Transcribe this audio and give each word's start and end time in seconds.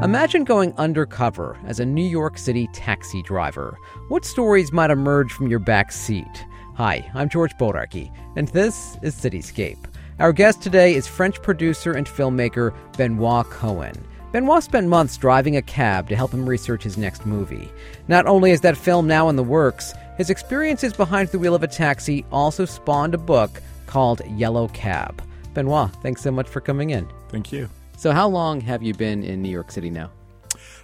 Imagine 0.00 0.44
going 0.44 0.72
undercover 0.74 1.58
as 1.66 1.80
a 1.80 1.84
New 1.84 2.06
York 2.06 2.38
City 2.38 2.68
taxi 2.72 3.20
driver. 3.20 3.76
What 4.06 4.24
stories 4.24 4.72
might 4.72 4.92
emerge 4.92 5.32
from 5.32 5.48
your 5.48 5.58
back 5.58 5.90
seat? 5.90 6.46
Hi, 6.76 7.10
I'm 7.14 7.28
George 7.28 7.50
Bodarky, 7.58 8.16
and 8.36 8.46
this 8.48 8.96
is 9.02 9.16
Cityscape. 9.16 9.86
Our 10.20 10.32
guest 10.32 10.62
today 10.62 10.94
is 10.94 11.08
French 11.08 11.42
producer 11.42 11.94
and 11.94 12.06
filmmaker 12.06 12.72
Benoit 12.96 13.50
Cohen. 13.50 13.92
Benoit 14.30 14.62
spent 14.62 14.86
months 14.86 15.16
driving 15.16 15.56
a 15.56 15.62
cab 15.62 16.08
to 16.10 16.16
help 16.16 16.32
him 16.32 16.48
research 16.48 16.84
his 16.84 16.96
next 16.96 17.26
movie. 17.26 17.68
Not 18.06 18.26
only 18.26 18.52
is 18.52 18.60
that 18.60 18.76
film 18.76 19.08
now 19.08 19.28
in 19.28 19.34
the 19.34 19.42
works, 19.42 19.94
his 20.16 20.30
experiences 20.30 20.92
behind 20.92 21.30
the 21.30 21.40
wheel 21.40 21.56
of 21.56 21.64
a 21.64 21.66
taxi 21.66 22.24
also 22.30 22.66
spawned 22.66 23.14
a 23.14 23.18
book 23.18 23.60
called 23.86 24.22
Yellow 24.36 24.68
Cab. 24.68 25.20
Benoit, 25.54 25.90
thanks 26.02 26.22
so 26.22 26.30
much 26.30 26.48
for 26.48 26.60
coming 26.60 26.90
in. 26.90 27.08
Thank 27.30 27.50
you. 27.50 27.68
So, 27.98 28.12
how 28.12 28.28
long 28.28 28.60
have 28.60 28.80
you 28.80 28.94
been 28.94 29.24
in 29.24 29.42
New 29.42 29.50
York 29.50 29.72
City 29.72 29.90
now? 29.90 30.12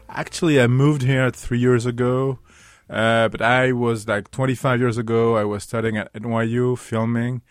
Actually, 0.09 0.61
I 0.61 0.67
moved 0.67 1.03
here 1.03 1.31
three 1.31 1.61
years 1.61 1.87
ago, 1.87 2.41
uh, 2.91 3.29
but 3.29 3.41
I 3.41 3.71
was 3.71 4.09
like 4.09 4.33
25 4.33 4.81
years 4.81 4.99
ago. 4.99 5.37
I 5.37 5.45
was 5.45 5.63
studying 5.63 5.97
at 5.97 6.13
NYU, 6.13 6.77
filming 6.77 7.43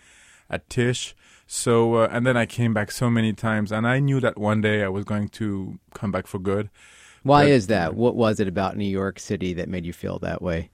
at 0.49 0.69
Tisch. 0.69 1.15
So, 1.47 1.95
uh, 1.95 2.09
and 2.11 2.27
then 2.27 2.35
I 2.35 2.45
came 2.45 2.73
back 2.73 2.91
so 2.91 3.09
many 3.09 3.31
times, 3.31 3.71
and 3.71 3.87
I 3.87 3.99
knew 3.99 4.19
that 4.19 4.37
one 4.37 4.59
day 4.59 4.83
I 4.83 4.89
was 4.89 5.05
going 5.05 5.29
to 5.29 5.79
come 5.93 6.11
back 6.11 6.27
for 6.27 6.39
good. 6.39 6.69
Why 7.21 7.43
but, 7.43 7.51
is 7.51 7.67
that? 7.67 7.95
What 7.95 8.17
was 8.17 8.41
it 8.41 8.49
about 8.49 8.75
New 8.75 8.83
York 8.83 9.17
City 9.17 9.53
that 9.53 9.69
made 9.69 9.85
you 9.85 9.93
feel 9.93 10.19
that 10.19 10.41
way? 10.41 10.71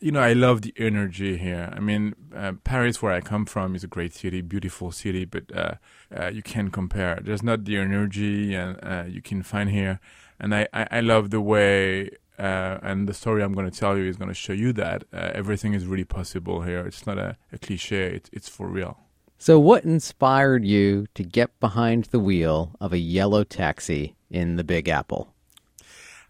You 0.00 0.12
know, 0.12 0.20
I 0.20 0.32
love 0.32 0.62
the 0.62 0.72
energy 0.78 1.36
here. 1.36 1.70
I 1.72 1.78
mean, 1.78 2.14
uh, 2.34 2.52
Paris, 2.64 3.02
where 3.02 3.12
I 3.12 3.20
come 3.20 3.44
from, 3.44 3.74
is 3.74 3.84
a 3.84 3.86
great 3.86 4.14
city, 4.14 4.40
beautiful 4.40 4.90
city, 4.90 5.26
but 5.26 5.44
uh, 5.54 5.74
uh, 6.16 6.28
you 6.28 6.42
can't 6.42 6.72
compare. 6.72 7.20
There's 7.22 7.42
not 7.42 7.64
the 7.64 7.76
energy 7.76 8.54
and 8.54 8.78
uh, 8.82 9.04
you 9.06 9.20
can 9.20 9.42
find 9.42 9.70
here, 9.70 10.00
and 10.40 10.54
I, 10.54 10.68
I, 10.72 10.88
I 10.90 11.00
love 11.00 11.30
the 11.30 11.40
way. 11.40 12.10
Uh, 12.36 12.78
and 12.82 13.06
the 13.06 13.14
story 13.14 13.44
I'm 13.44 13.52
going 13.52 13.70
to 13.70 13.78
tell 13.78 13.96
you 13.96 14.08
is 14.08 14.16
going 14.16 14.28
to 14.28 14.34
show 14.34 14.54
you 14.54 14.72
that 14.72 15.04
uh, 15.12 15.30
everything 15.34 15.72
is 15.72 15.86
really 15.86 16.04
possible 16.04 16.62
here. 16.62 16.84
It's 16.84 17.06
not 17.06 17.18
a, 17.18 17.36
a 17.52 17.58
cliche; 17.58 18.16
it's 18.16 18.30
it's 18.32 18.48
for 18.48 18.66
real. 18.66 18.98
So, 19.38 19.60
what 19.60 19.84
inspired 19.84 20.64
you 20.64 21.06
to 21.14 21.22
get 21.22 21.60
behind 21.60 22.06
the 22.06 22.18
wheel 22.18 22.74
of 22.80 22.92
a 22.92 22.98
yellow 22.98 23.44
taxi 23.44 24.16
in 24.30 24.56
the 24.56 24.64
Big 24.64 24.88
Apple? 24.88 25.32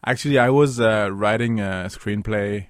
Actually, 0.05 0.39
I 0.39 0.51
was 0.51 0.79
writing 0.79 1.61
a 1.61 1.87
screenplay 1.89 2.67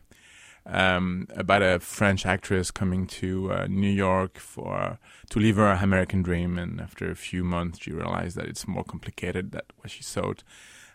um, 0.66 1.26
about 1.36 1.62
a 1.62 1.78
French 1.78 2.24
actress 2.24 2.70
coming 2.70 3.06
to 3.06 3.52
uh, 3.52 3.66
New 3.68 3.90
York 3.90 4.38
for 4.38 4.98
to 5.30 5.38
live 5.38 5.56
her 5.56 5.72
American 5.72 6.22
dream, 6.22 6.58
and 6.58 6.80
after 6.80 7.10
a 7.10 7.16
few 7.16 7.44
months, 7.44 7.80
she 7.82 7.92
realized 7.92 8.36
that 8.36 8.46
it's 8.46 8.66
more 8.66 8.84
complicated 8.84 9.52
than 9.52 9.62
what 9.78 9.90
she 9.90 10.02
thought, 10.02 10.42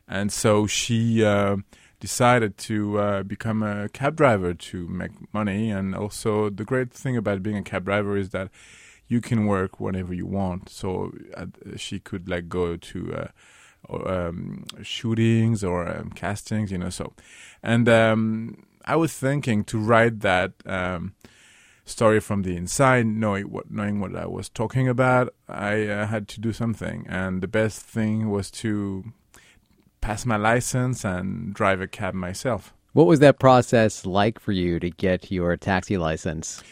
and 0.07 0.31
so 0.31 0.65
she 0.65 1.23
uh, 1.23 1.57
decided 1.99 2.57
to 2.57 2.97
uh, 2.99 3.23
become 3.23 3.61
a 3.61 3.89
cab 3.89 4.15
driver 4.15 4.53
to 4.53 4.87
make 4.87 5.11
money. 5.33 5.69
And 5.69 5.93
also, 5.93 6.49
the 6.49 6.63
great 6.63 6.91
thing 6.91 7.17
about 7.17 7.43
being 7.43 7.57
a 7.57 7.63
cab 7.63 7.85
driver 7.85 8.17
is 8.17 8.29
that 8.29 8.49
you 9.07 9.21
can 9.21 9.45
work 9.45 9.79
whenever 9.79 10.13
you 10.13 10.25
want. 10.25 10.69
So 10.69 11.11
uh, 11.35 11.47
she 11.75 11.99
could 11.99 12.27
like 12.29 12.49
go 12.49 12.75
to. 12.75 13.13
Uh, 13.13 13.27
um, 14.05 14.65
shootings 14.83 15.63
or 15.63 15.87
um, 15.87 16.09
castings, 16.09 16.69
you 16.71 16.77
know. 16.77 16.89
So, 16.89 17.13
and 17.63 17.87
um, 17.87 18.63
I 18.85 18.95
was 18.95 19.13
thinking 19.13 19.63
to 19.65 19.77
write 19.77 20.21
that 20.21 20.53
um, 20.65 21.15
story 21.85 22.19
from 22.19 22.43
the 22.43 22.55
inside, 22.55 23.05
knowing 23.05 23.51
what 23.51 23.71
knowing 23.71 23.99
what 23.99 24.15
I 24.15 24.25
was 24.25 24.49
talking 24.49 24.87
about. 24.87 25.33
I 25.47 25.87
uh, 25.87 26.07
had 26.07 26.27
to 26.29 26.41
do 26.41 26.53
something, 26.53 27.05
and 27.07 27.41
the 27.41 27.47
best 27.47 27.81
thing 27.81 28.29
was 28.29 28.51
to 28.51 29.11
pass 30.01 30.25
my 30.25 30.37
license 30.37 31.03
and 31.03 31.53
drive 31.53 31.81
a 31.81 31.87
cab 31.87 32.13
myself. 32.13 32.73
What 32.93 33.07
was 33.07 33.19
that 33.19 33.39
process 33.39 34.05
like 34.05 34.39
for 34.39 34.51
you 34.51 34.79
to 34.79 34.89
get 34.89 35.31
your 35.31 35.55
taxi 35.57 35.97
license? 35.97 36.63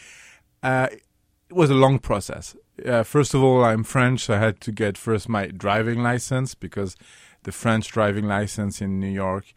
Uh, 0.62 0.88
it 0.90 1.54
was 1.54 1.70
a 1.70 1.74
long 1.74 1.98
process. 1.98 2.56
Uh, 2.84 3.02
first 3.02 3.34
of 3.34 3.42
all, 3.42 3.64
I'm 3.64 3.84
French, 3.84 4.24
so 4.24 4.34
I 4.34 4.38
had 4.38 4.60
to 4.62 4.72
get 4.72 4.98
first 4.98 5.28
my 5.28 5.46
driving 5.46 6.02
license 6.02 6.54
because 6.54 6.96
the 7.44 7.52
French 7.52 7.88
driving 7.88 8.26
license 8.26 8.80
in 8.80 8.98
New 8.98 9.10
York, 9.10 9.52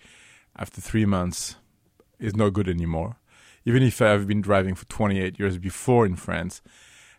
after 0.55 0.81
three 0.81 1.05
months, 1.05 1.55
is 2.21 2.35
not 2.35 2.53
good 2.53 2.69
anymore. 2.69 3.17
Even 3.65 3.83
if 3.83 4.01
I've 4.01 4.27
been 4.27 4.41
driving 4.41 4.75
for 4.75 4.85
28 4.85 5.39
years 5.39 5.57
before 5.57 6.05
in 6.05 6.15
France, 6.15 6.61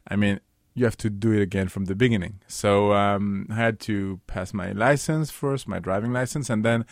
I 0.09 0.17
mean, 0.17 0.41
you 0.75 0.85
have 0.85 0.97
to 0.99 1.11
do 1.11 1.33
it 1.33 1.43
again 1.43 1.69
from 1.69 1.85
the 1.85 1.95
beginning. 1.95 2.41
So 2.47 2.93
um, 2.93 3.47
I 3.51 3.55
had 3.55 3.79
to 3.81 4.21
pass 4.27 4.55
my 4.55 4.73
license 4.73 5.31
first, 5.31 5.69
my 5.69 5.79
driving 5.79 6.13
license, 6.13 6.49
and 6.49 6.65
then 6.65 6.87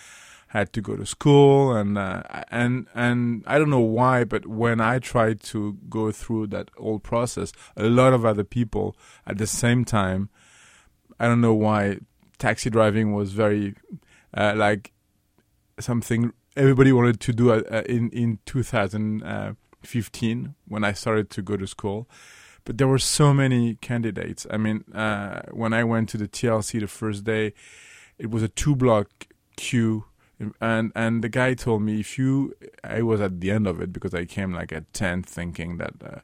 I 0.53 0.59
had 0.59 0.73
to 0.75 0.81
go 0.83 0.97
to 0.97 1.07
school. 1.07 1.75
And 1.75 1.97
uh, 1.97 2.23
and 2.51 2.87
and 2.95 3.43
I 3.47 3.59
don't 3.59 3.71
know 3.71 3.81
why, 3.81 4.25
but 4.25 4.47
when 4.47 4.81
I 4.81 4.99
tried 4.99 5.41
to 5.45 5.79
go 5.89 6.13
through 6.13 6.49
that 6.49 6.71
whole 6.77 6.99
process, 6.99 7.53
a 7.77 7.85
lot 7.85 8.13
of 8.13 8.25
other 8.25 8.45
people 8.45 8.97
at 9.27 9.39
the 9.39 9.47
same 9.47 9.85
time. 9.85 10.29
I 11.19 11.27
don't 11.27 11.43
know 11.43 11.53
why 11.55 11.99
taxi 12.39 12.71
driving 12.71 13.13
was 13.13 13.33
very 13.33 13.75
uh, 14.35 14.55
like 14.57 14.93
something 15.79 16.33
everybody 16.57 16.93
wanted 16.93 17.21
to 17.21 17.33
do 17.33 17.53
uh, 17.53 17.83
in 17.87 18.11
in 18.11 18.39
2015 18.47 20.55
when 20.69 20.85
I 20.85 20.93
started 20.93 21.31
to 21.31 21.43
go 21.43 21.57
to 21.57 21.67
school. 21.67 22.09
But 22.65 22.79
there 22.79 22.89
were 22.89 22.99
so 22.99 23.33
many 23.33 23.77
candidates. 23.77 24.47
I 24.51 24.59
mean, 24.59 24.85
uh, 24.95 25.43
when 25.51 25.73
I 25.73 25.85
went 25.85 26.11
to 26.11 26.19
the 26.19 26.29
TLC 26.29 26.81
the 26.81 26.87
first 26.87 27.25
day, 27.25 27.55
it 28.19 28.31
was 28.31 28.43
a 28.43 28.49
two 28.49 28.77
block 28.77 29.09
queue, 29.57 30.05
and 30.61 30.93
and 30.95 31.25
the 31.25 31.29
guy 31.29 31.55
told 31.55 31.83
me 31.83 32.01
if 32.01 32.19
you, 32.19 32.55
I 32.85 33.03
was 33.03 33.21
at 33.21 33.41
the 33.41 33.51
end 33.51 33.67
of 33.67 33.81
it 33.81 33.93
because 33.93 34.15
I 34.15 34.27
came 34.27 34.53
like 34.53 34.73
at 34.73 34.93
ten, 34.93 35.23
thinking 35.23 35.79
that. 35.79 35.95
Uh, 36.05 36.21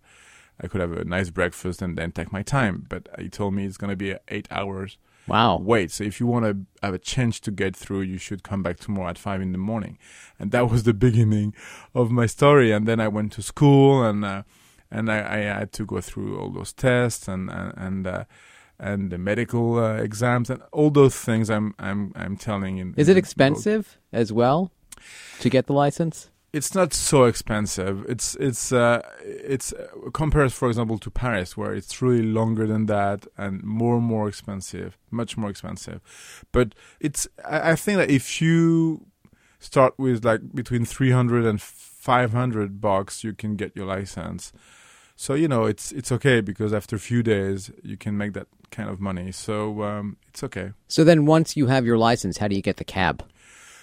I 0.59 0.69
could 0.69 0.81
have 0.81 0.93
a 0.93 1.05
nice 1.05 1.29
breakfast 1.29 1.83
and 1.83 1.99
then 1.99 2.13
take 2.13 2.33
my 2.33 2.41
time. 2.41 2.87
But 2.89 3.11
he 3.19 3.29
told 3.29 3.53
me 3.53 3.67
it's 3.67 3.77
going 3.77 3.91
to 3.91 3.97
be 3.97 4.17
eight 4.29 4.49
hours 4.51 4.97
Wow. 5.29 5.59
Wait, 5.59 5.91
so 5.91 6.05
if 6.05 6.21
you 6.21 6.27
want 6.27 6.45
to 6.45 6.67
have 6.83 6.95
a 6.95 6.99
chance 6.99 7.41
to 7.41 7.51
get 7.51 7.75
through, 7.75 8.03
you 8.03 8.19
should 8.19 8.43
come 8.43 8.63
back 8.63 8.79
tomorrow 8.79 9.09
at 9.09 9.19
five 9.19 9.41
in 9.41 9.53
the 9.53 9.59
morning. 9.59 9.99
And 10.39 10.53
that 10.53 10.71
was 10.71 10.85
the 10.85 10.95
beginning 11.07 11.55
of 11.95 12.11
my 12.11 12.27
story. 12.27 12.71
And 12.73 12.87
then 12.87 13.01
I 13.01 13.09
went 13.09 13.33
to 13.33 13.43
school 13.43 14.03
and, 14.03 14.25
uh, 14.25 14.43
and 14.91 15.11
I, 15.11 15.19
I, 15.19 15.39
had 15.39 15.73
to 15.73 15.85
go 15.85 16.01
through 16.01 16.39
all 16.39 16.51
those 16.51 16.73
tests 16.73 17.27
and, 17.27 17.51
and, 17.51 17.75
and, 17.77 18.07
uh, 18.07 18.25
and 18.79 19.11
the 19.11 19.19
medical 19.19 19.79
uh, 19.79 19.95
exams 19.95 20.49
and 20.49 20.63
all 20.71 20.91
those 20.91 21.17
things 21.17 21.51
I'm, 21.51 21.75
I'm, 21.79 22.13
I'm 22.15 22.37
telling 22.37 22.77
you. 22.77 22.95
Is 22.97 23.09
it 23.09 23.17
expensive 23.17 23.99
as 24.13 24.33
well 24.33 24.71
to 25.41 25.51
get 25.51 25.67
the 25.67 25.73
license? 25.73 26.31
It's 26.57 26.75
not 26.75 26.95
so 26.95 27.25
expensive. 27.25 28.07
It's 28.09 28.35
it's 28.37 28.73
uh, 28.73 29.03
it's 29.23 29.73
uh, 29.75 30.11
compared, 30.13 30.53
for 30.53 30.69
example, 30.69 30.99
to 30.99 31.11
Paris, 31.11 31.57
where 31.57 31.75
it's 31.75 32.01
really 32.01 32.23
longer 32.23 32.67
than 32.67 32.87
that 32.87 33.27
and 33.37 33.63
more 33.63 33.97
and 33.97 34.05
more 34.05 34.27
expensive, 34.27 34.97
much 35.11 35.37
more 35.37 35.51
expensive. 35.51 36.01
But 36.53 36.75
it's 36.99 37.29
I, 37.45 37.73
I 37.73 37.77
think 37.77 37.99
that 37.99 38.11
if 38.11 38.41
you 38.41 39.07
start 39.59 39.99
with 39.99 40.25
like 40.25 40.41
between 40.55 40.85
300 40.87 41.45
and 41.45 41.61
500 41.61 42.81
bucks, 42.81 43.23
you 43.23 43.35
can 43.35 43.57
get 43.57 43.77
your 43.77 43.87
license. 43.87 44.53
So 45.15 45.35
you 45.35 45.49
know 45.49 45.67
it's 45.67 45.93
it's 45.93 46.11
okay 46.13 46.41
because 46.41 46.73
after 46.73 46.97
a 46.97 47.01
few 47.11 47.23
days 47.23 47.71
you 47.83 47.97
can 47.99 48.17
make 48.17 48.33
that 48.33 48.49
kind 48.71 48.89
of 48.89 48.99
money. 48.99 49.31
So 49.31 49.83
um, 49.83 50.17
it's 50.29 50.43
okay. 50.43 50.73
So 50.89 51.05
then, 51.05 51.27
once 51.27 51.57
you 51.57 51.67
have 51.67 51.85
your 51.85 51.99
license, 51.99 52.39
how 52.39 52.49
do 52.49 52.57
you 52.57 52.63
get 52.63 52.79
the 52.79 52.85
cab? 52.85 53.25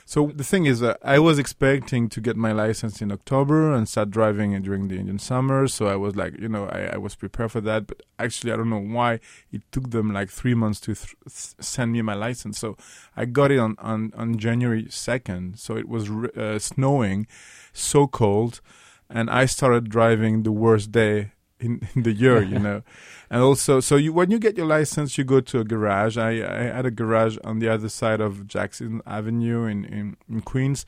So 0.05 0.31
the 0.35 0.43
thing 0.43 0.65
is, 0.65 0.83
uh, 0.83 0.95
I 1.03 1.19
was 1.19 1.39
expecting 1.39 2.09
to 2.09 2.19
get 2.21 2.35
my 2.35 2.51
license 2.51 3.01
in 3.01 3.11
October 3.11 3.71
and 3.71 3.87
start 3.87 4.11
driving 4.11 4.59
during 4.61 4.87
the 4.87 4.97
Indian 4.97 5.19
summer. 5.19 5.67
So 5.67 5.87
I 5.87 5.95
was 5.95 6.15
like, 6.15 6.37
you 6.39 6.49
know, 6.49 6.65
I, 6.65 6.91
I 6.93 6.97
was 6.97 7.15
prepared 7.15 7.51
for 7.51 7.61
that. 7.61 7.87
But 7.87 8.03
actually, 8.19 8.51
I 8.51 8.57
don't 8.57 8.69
know 8.69 8.79
why 8.79 9.19
it 9.51 9.61
took 9.71 9.91
them 9.91 10.11
like 10.11 10.29
three 10.29 10.55
months 10.55 10.79
to 10.81 10.95
th- 10.95 11.15
send 11.25 11.93
me 11.93 12.01
my 12.01 12.15
license. 12.15 12.59
So 12.59 12.77
I 13.15 13.25
got 13.25 13.51
it 13.51 13.59
on 13.59 13.75
on, 13.79 14.11
on 14.15 14.37
January 14.37 14.87
second. 14.89 15.59
So 15.59 15.77
it 15.77 15.87
was 15.87 16.09
uh, 16.09 16.59
snowing, 16.59 17.27
so 17.71 18.07
cold, 18.07 18.61
and 19.09 19.29
I 19.29 19.45
started 19.45 19.89
driving 19.89 20.43
the 20.43 20.51
worst 20.51 20.91
day 20.91 21.31
in, 21.63 21.87
in 21.95 22.03
the 22.03 22.13
year, 22.13 22.41
you 22.41 22.59
know. 22.67 22.83
And 23.29 23.41
also, 23.41 23.79
so 23.79 23.95
you, 23.95 24.13
when 24.13 24.31
you 24.31 24.39
get 24.39 24.57
your 24.57 24.67
license, 24.67 25.17
you 25.17 25.23
go 25.23 25.39
to 25.41 25.59
a 25.59 25.63
garage. 25.63 26.17
I, 26.17 26.31
I 26.31 26.63
had 26.63 26.85
a 26.85 26.91
garage 26.91 27.37
on 27.43 27.59
the 27.59 27.69
other 27.69 27.89
side 27.89 28.21
of 28.21 28.47
Jackson 28.47 29.01
Avenue 29.05 29.65
in, 29.65 29.85
in, 29.85 30.17
in 30.29 30.41
Queens. 30.41 30.85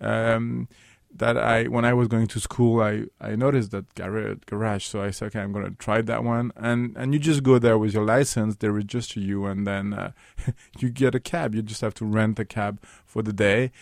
Um, 0.00 0.68
that 1.14 1.36
I, 1.36 1.64
when 1.64 1.84
I 1.84 1.94
was 1.94 2.06
going 2.06 2.26
to 2.28 2.40
school, 2.40 2.82
I, 2.82 3.04
I 3.20 3.34
noticed 3.34 3.70
that 3.70 3.94
garage. 3.94 4.84
So 4.84 5.02
I 5.02 5.10
said, 5.10 5.26
okay, 5.28 5.40
I'm 5.40 5.52
going 5.52 5.64
to 5.64 5.72
try 5.72 6.02
that 6.02 6.22
one. 6.22 6.52
And, 6.56 6.96
and 6.96 7.14
you 7.14 7.18
just 7.18 7.42
go 7.42 7.58
there 7.58 7.78
with 7.78 7.94
your 7.94 8.04
license, 8.04 8.56
they 8.56 8.68
register 8.68 9.18
you, 9.18 9.46
and 9.46 9.66
then 9.66 9.94
uh, 9.94 10.12
you 10.78 10.90
get 10.90 11.14
a 11.14 11.20
cab. 11.20 11.54
You 11.54 11.62
just 11.62 11.80
have 11.80 11.94
to 11.94 12.04
rent 12.04 12.38
a 12.38 12.44
cab 12.44 12.80
for 13.04 13.22
the 13.22 13.32
day. 13.32 13.72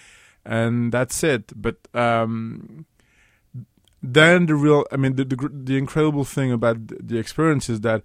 And 0.44 0.92
that's 0.92 1.24
it. 1.24 1.52
But, 1.60 1.76
um, 1.94 2.86
then 4.14 4.46
the 4.46 4.54
real 4.54 4.84
i 4.92 4.96
mean 4.96 5.16
the, 5.16 5.24
the, 5.24 5.50
the 5.52 5.76
incredible 5.76 6.24
thing 6.24 6.52
about 6.52 6.76
the 6.88 7.18
experience 7.18 7.68
is 7.68 7.80
that 7.80 8.02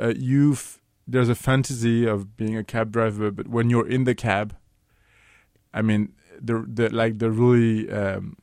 uh, 0.00 0.12
you've 0.16 0.80
there's 1.06 1.28
a 1.28 1.34
fantasy 1.34 2.06
of 2.06 2.36
being 2.36 2.56
a 2.56 2.64
cab 2.64 2.92
driver 2.92 3.30
but 3.30 3.48
when 3.48 3.70
you're 3.70 3.88
in 3.88 4.04
the 4.04 4.14
cab 4.14 4.54
I 5.72 5.82
mean, 5.82 6.12
the 6.40 6.64
the 6.66 6.88
like 6.90 7.18
the 7.18 7.30
really 7.30 7.90
um, 7.90 8.36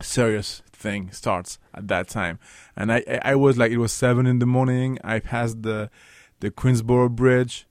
serious 0.00 0.62
thing 0.72 1.10
starts 1.12 1.58
at 1.74 1.88
that 1.88 2.08
time. 2.08 2.38
And 2.76 2.92
I 2.92 3.20
I 3.22 3.34
was 3.34 3.58
like 3.58 3.72
it 3.72 3.78
was 3.78 3.92
seven 3.92 4.26
in 4.26 4.38
the 4.38 4.46
morning. 4.46 4.98
I 5.04 5.20
passed 5.20 5.62
the 5.62 5.90
the 6.40 6.50
Queensboro 6.50 7.10
Bridge, 7.10 7.66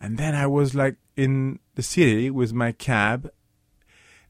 and 0.00 0.18
then 0.18 0.34
I 0.34 0.46
was 0.46 0.74
like 0.74 0.96
in 1.16 1.58
the 1.74 1.82
city 1.82 2.30
with 2.30 2.52
my 2.52 2.72
cab, 2.72 3.30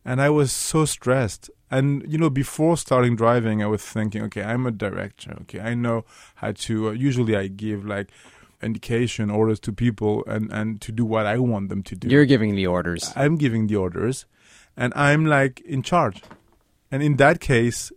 and 0.04 0.20
I 0.20 0.30
was 0.30 0.52
so 0.52 0.84
stressed. 0.84 1.50
And 1.70 2.04
you 2.10 2.18
know, 2.18 2.30
before 2.30 2.76
starting 2.76 3.16
driving, 3.16 3.62
I 3.62 3.66
was 3.66 3.82
thinking, 3.82 4.22
okay, 4.24 4.42
I'm 4.42 4.66
a 4.66 4.70
director. 4.70 5.36
Okay, 5.42 5.60
I 5.60 5.74
know 5.74 6.04
how 6.36 6.52
to. 6.52 6.88
Uh, 6.88 6.92
usually, 6.92 7.36
I 7.36 7.48
give 7.48 7.84
like 7.84 8.08
indication 8.62 9.30
orders 9.30 9.60
to 9.60 9.72
people 9.72 10.24
and 10.26 10.50
and 10.52 10.80
to 10.80 10.92
do 10.92 11.04
what 11.04 11.26
I 11.26 11.38
want 11.38 11.68
them 11.68 11.82
to 11.84 11.96
do. 11.96 12.08
You're 12.08 12.26
giving 12.26 12.54
the 12.54 12.66
orders. 12.66 13.12
I'm 13.14 13.36
giving 13.36 13.66
the 13.66 13.76
orders, 13.76 14.26
and 14.76 14.92
I'm 14.96 15.26
like 15.26 15.60
in 15.60 15.82
charge. 15.82 16.22
And 16.90 17.02
in 17.02 17.16
that 17.16 17.40
case, 17.40 17.92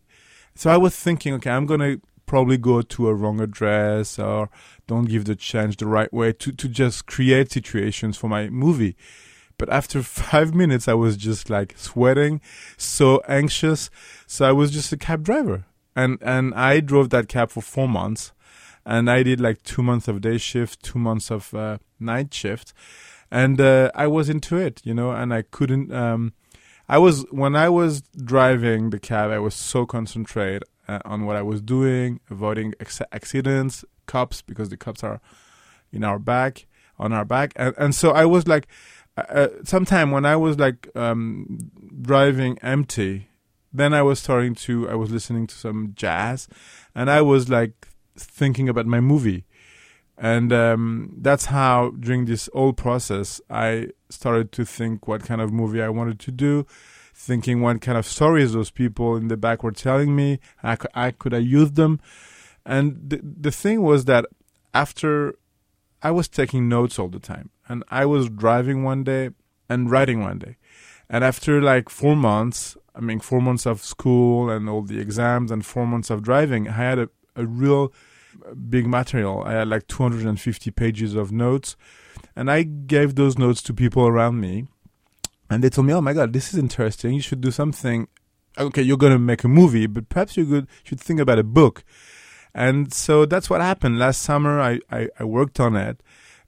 so 0.56 0.70
I 0.70 0.78
was 0.78 0.96
thinking, 0.96 1.34
okay, 1.36 1.50
I'm 1.50 1.66
gonna 1.66 1.98
probably 2.26 2.58
go 2.58 2.82
to 2.82 3.08
a 3.08 3.14
wrong 3.14 3.42
address 3.42 4.18
or 4.20 4.50
don't 4.88 5.06
give 5.06 5.26
the 5.26 5.36
change 5.36 5.78
the 5.78 5.88
right 5.88 6.12
way 6.14 6.34
to 6.34 6.52
to 6.52 6.68
just 6.68 7.06
create 7.06 7.52
situations 7.52 8.18
for 8.18 8.28
my 8.28 8.50
movie. 8.50 8.96
But 9.62 9.70
after 9.70 10.02
five 10.32 10.56
minutes, 10.56 10.88
I 10.88 10.96
was 10.96 11.16
just 11.16 11.48
like 11.48 11.76
sweating, 11.78 12.42
so 12.78 13.22
anxious. 13.28 13.92
So 14.26 14.50
I 14.50 14.52
was 14.52 14.72
just 14.72 14.92
a 14.92 14.98
cab 14.98 15.24
driver, 15.24 15.66
and 15.96 16.18
and 16.24 16.56
I 16.56 16.80
drove 16.80 17.12
that 17.12 17.28
cab 17.28 17.52
for 17.52 17.62
four 17.62 17.88
months, 17.88 18.32
and 18.88 19.08
I 19.08 19.22
did 19.22 19.40
like 19.40 19.62
two 19.62 19.84
months 19.84 20.08
of 20.08 20.20
day 20.20 20.40
shift, 20.40 20.82
two 20.82 20.98
months 20.98 21.30
of 21.30 21.54
uh, 21.54 21.78
night 22.00 22.34
shift, 22.34 22.74
and 23.30 23.62
uh, 23.62 23.92
I 23.94 24.08
was 24.08 24.30
into 24.30 24.58
it, 24.58 24.82
you 24.84 24.96
know, 24.96 25.12
and 25.12 25.32
I 25.32 25.44
couldn't. 25.44 25.94
Um, 25.94 26.34
I 26.90 26.98
was 26.98 27.24
when 27.30 27.56
I 27.56 27.70
was 27.70 28.02
driving 28.02 28.90
the 28.90 29.00
cab, 29.00 29.30
I 29.30 29.38
was 29.38 29.54
so 29.54 29.86
concentrated 29.86 30.64
uh, 30.88 31.02
on 31.06 31.28
what 31.28 31.36
I 31.36 31.44
was 31.44 31.62
doing, 31.62 32.20
avoiding 32.32 32.74
ex- 32.80 33.00
accidents, 33.12 33.86
cops 34.08 34.42
because 34.42 34.70
the 34.70 34.78
cops 34.78 35.04
are 35.04 35.22
in 35.94 36.04
our 36.04 36.18
back, 36.18 36.66
on 36.98 37.14
our 37.14 37.26
back, 37.26 37.54
and 37.56 37.76
and 37.78 37.94
so 37.94 38.10
I 38.10 38.26
was 38.26 38.48
like, 38.48 38.68
uh, 39.18 39.22
uh 39.22 39.48
sometime 39.64 40.12
when 40.12 40.26
I 40.26 40.36
was 40.36 40.58
like 40.60 40.90
um, 40.96 41.72
driving 42.02 42.58
empty, 42.62 43.30
then 43.74 43.94
I 43.94 44.02
was 44.02 44.20
starting 44.20 44.56
to 44.56 44.90
I 44.90 44.96
was 44.96 45.12
listening 45.12 45.48
to 45.48 45.56
some 45.56 45.94
jazz, 45.96 46.48
and 46.96 47.10
I 47.10 47.22
was 47.22 47.50
like 47.50 47.88
thinking 48.18 48.70
about 48.70 48.86
my 48.86 49.00
movie. 49.00 49.46
And 50.18 50.54
um, 50.54 51.16
that's 51.18 51.46
how, 51.46 51.92
during 52.00 52.26
this 52.26 52.48
whole 52.54 52.74
process, 52.74 53.42
I 53.50 53.90
started 54.10 54.52
to 54.52 54.66
think 54.66 55.08
what 55.08 55.24
kind 55.24 55.42
of 55.42 55.52
movie 55.52 55.82
I 55.82 55.90
wanted 55.90 56.20
to 56.20 56.32
do, 56.32 56.68
thinking 57.14 57.62
what 57.62 57.82
kind 57.82 57.98
of 57.98 58.06
stories 58.06 58.54
those 58.54 58.70
people 58.70 59.16
in 59.16 59.30
the 59.30 59.38
back 59.38 59.64
were 59.64 59.72
telling 59.72 60.16
me. 60.16 60.40
How 60.58 60.78
I, 60.94 61.10
could 61.10 61.34
I 61.34 61.40
use 61.40 61.72
them? 61.72 62.00
And 62.64 63.00
the, 63.10 63.20
the 63.24 63.52
thing 63.52 63.82
was 63.82 64.06
that 64.06 64.26
after 64.76 65.34
I 66.04 66.12
was 66.12 66.28
taking 66.28 66.70
notes 66.70 67.00
all 67.00 67.08
the 67.08 67.20
time, 67.20 67.50
and 67.72 67.86
I 67.88 68.06
was 68.06 68.30
driving 68.30 68.84
one 68.84 69.06
day 69.06 69.30
and 69.70 69.90
writing 69.90 70.20
one 70.20 70.40
day. 70.40 70.58
And 71.10 71.24
after 71.24 71.62
like 71.62 71.88
four 71.90 72.18
months, 72.18 72.76
I 72.94 73.00
mean, 73.00 73.22
four 73.22 73.42
months 73.42 73.66
of 73.66 73.82
school 73.82 74.50
and 74.50 74.68
all 74.68 74.82
the 74.82 75.00
exams 75.00 75.52
and 75.52 75.66
four 75.66 75.88
months 75.88 76.10
of 76.10 76.22
driving, 76.22 76.68
I 76.68 76.74
had 76.74 77.00
a, 77.00 77.10
a 77.38 77.46
real 77.46 77.94
big 78.70 78.88
material. 78.88 79.44
I 79.46 79.54
had 79.54 79.70
like 79.70 79.88
250 79.88 80.70
pages 80.72 81.16
of 81.16 81.32
notes, 81.32 81.78
and 82.36 82.52
I 82.52 82.64
gave 82.64 83.16
those 83.16 83.38
notes 83.38 83.62
to 83.64 83.74
people 83.74 84.06
around 84.06 84.42
me, 84.42 84.68
and 85.50 85.64
they 85.64 85.70
told 85.70 85.88
me, 85.88 85.94
"Oh 85.94 86.02
my 86.02 86.14
God, 86.14 86.34
this 86.34 86.54
is 86.54 86.60
interesting. 86.60 87.14
You 87.14 87.22
should 87.22 87.42
do 87.42 87.52
something. 87.52 88.10
Okay, 88.58 88.82
you're 88.82 88.98
gonna 88.98 89.20
make 89.20 89.46
a 89.46 89.48
movie, 89.48 89.88
but 89.88 90.10
perhaps 90.10 90.36
you 90.36 90.46
could 90.46 90.68
should 90.84 91.00
think 91.00 91.22
about 91.22 91.40
a 91.40 91.44
book." 91.60 91.86
And 92.54 92.94
so 92.94 93.26
that's 93.26 93.50
what 93.50 93.62
happened. 93.62 93.98
Last 93.98 94.22
summer, 94.22 94.60
I, 94.60 94.80
I, 94.92 95.08
I 95.20 95.24
worked 95.24 95.60
on 95.60 95.78
it, 95.78 96.04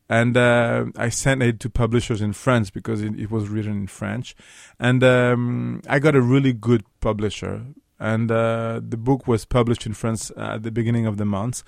and 0.10 0.36
uh, 0.38 0.86
I 0.96 1.10
sent 1.10 1.42
it 1.44 1.60
to 1.62 1.70
publishers 1.70 2.22
in 2.22 2.34
France 2.34 2.70
because 2.70 3.02
it, 3.02 3.20
it 3.20 3.32
was 3.32 3.48
written 3.48 3.74
in 3.74 3.88
French, 3.88 4.36
and 4.80 5.04
um, 5.04 5.82
I 5.88 6.00
got 6.00 6.16
a 6.16 6.22
really 6.22 6.54
good 6.54 6.84
publisher 7.00 7.66
and 8.04 8.30
uh, 8.30 8.82
the 8.86 8.98
book 8.98 9.28
was 9.28 9.46
published 9.46 9.86
in 9.86 9.94
France 9.94 10.30
at 10.36 10.64
the 10.64 10.72
beginning 10.72 11.06
of 11.06 11.18
the 11.18 11.26
month. 11.26 11.64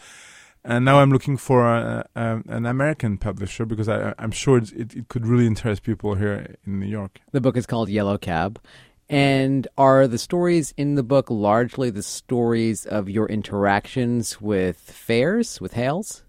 And 0.66 0.84
now 0.84 1.00
I'm 1.00 1.12
looking 1.12 1.38
for 1.38 1.66
a, 1.66 2.06
a, 2.16 2.42
an 2.48 2.66
American 2.66 3.18
publisher 3.18 3.66
because 3.66 3.88
I, 3.88 4.14
am 4.18 4.32
sure 4.32 4.58
it, 4.58 4.72
it 4.74 5.08
could 5.08 5.26
really 5.26 5.48
interest 5.48 5.84
people 5.84 6.16
here 6.16 6.56
in 6.66 6.80
New 6.80 6.88
York. 6.88 7.22
The 7.32 7.40
book 7.40 7.56
is 7.56 7.66
called 7.66 7.88
Yellow 7.88 8.18
Cab. 8.18 8.60
And 9.08 9.68
are 9.78 10.08
the 10.08 10.18
stories 10.18 10.74
in 10.76 10.96
the 10.96 11.04
book 11.04 11.30
largely 11.30 11.90
the 11.92 12.04
stories 12.04 12.86
of 12.86 13.08
your 13.08 13.28
interactions 13.28 14.42
with 14.42 14.78
fares, 14.78 15.62
with 15.62 15.74
hails? 15.74 16.25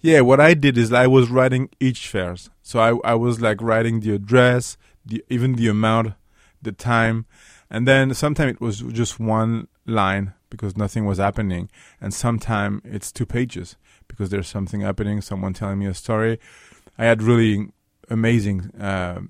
Yeah, 0.00 0.20
what 0.20 0.40
I 0.40 0.54
did 0.54 0.76
is 0.78 0.92
I 0.92 1.06
was 1.06 1.30
writing 1.30 1.70
each 1.80 2.08
fares. 2.08 2.50
So 2.62 2.80
I, 2.80 3.12
I 3.12 3.14
was 3.14 3.40
like 3.40 3.60
writing 3.60 4.00
the 4.00 4.14
address, 4.14 4.76
the, 5.04 5.24
even 5.28 5.54
the 5.54 5.68
amount, 5.68 6.14
the 6.62 6.72
time, 6.72 7.26
and 7.70 7.86
then 7.88 8.14
sometimes 8.14 8.52
it 8.52 8.60
was 8.60 8.80
just 8.80 9.18
one 9.18 9.68
line 9.86 10.34
because 10.50 10.76
nothing 10.76 11.04
was 11.04 11.18
happening, 11.18 11.68
and 12.00 12.14
sometimes 12.14 12.80
it's 12.84 13.10
two 13.10 13.26
pages 13.26 13.76
because 14.06 14.30
there's 14.30 14.46
something 14.48 14.82
happening, 14.82 15.20
someone 15.20 15.52
telling 15.52 15.78
me 15.78 15.86
a 15.86 15.94
story. 15.94 16.38
I 16.96 17.04
had 17.04 17.22
really 17.22 17.68
amazing 18.08 18.70
uh, 18.80 19.20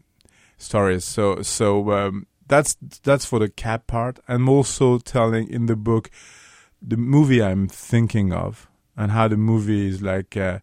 stories. 0.58 1.04
So 1.04 1.42
so 1.42 1.92
um, 1.92 2.26
that's 2.46 2.76
that's 3.02 3.24
for 3.24 3.38
the 3.38 3.48
cat 3.48 3.86
part. 3.86 4.18
I'm 4.28 4.48
also 4.48 4.98
telling 4.98 5.48
in 5.48 5.66
the 5.66 5.76
book 5.76 6.10
the 6.82 6.96
movie 6.96 7.42
I'm 7.42 7.68
thinking 7.68 8.32
of 8.32 8.68
and 8.96 9.12
how 9.12 9.28
the 9.28 9.36
movie 9.36 9.88
is 9.88 10.02
like. 10.02 10.36
Uh, 10.36 10.60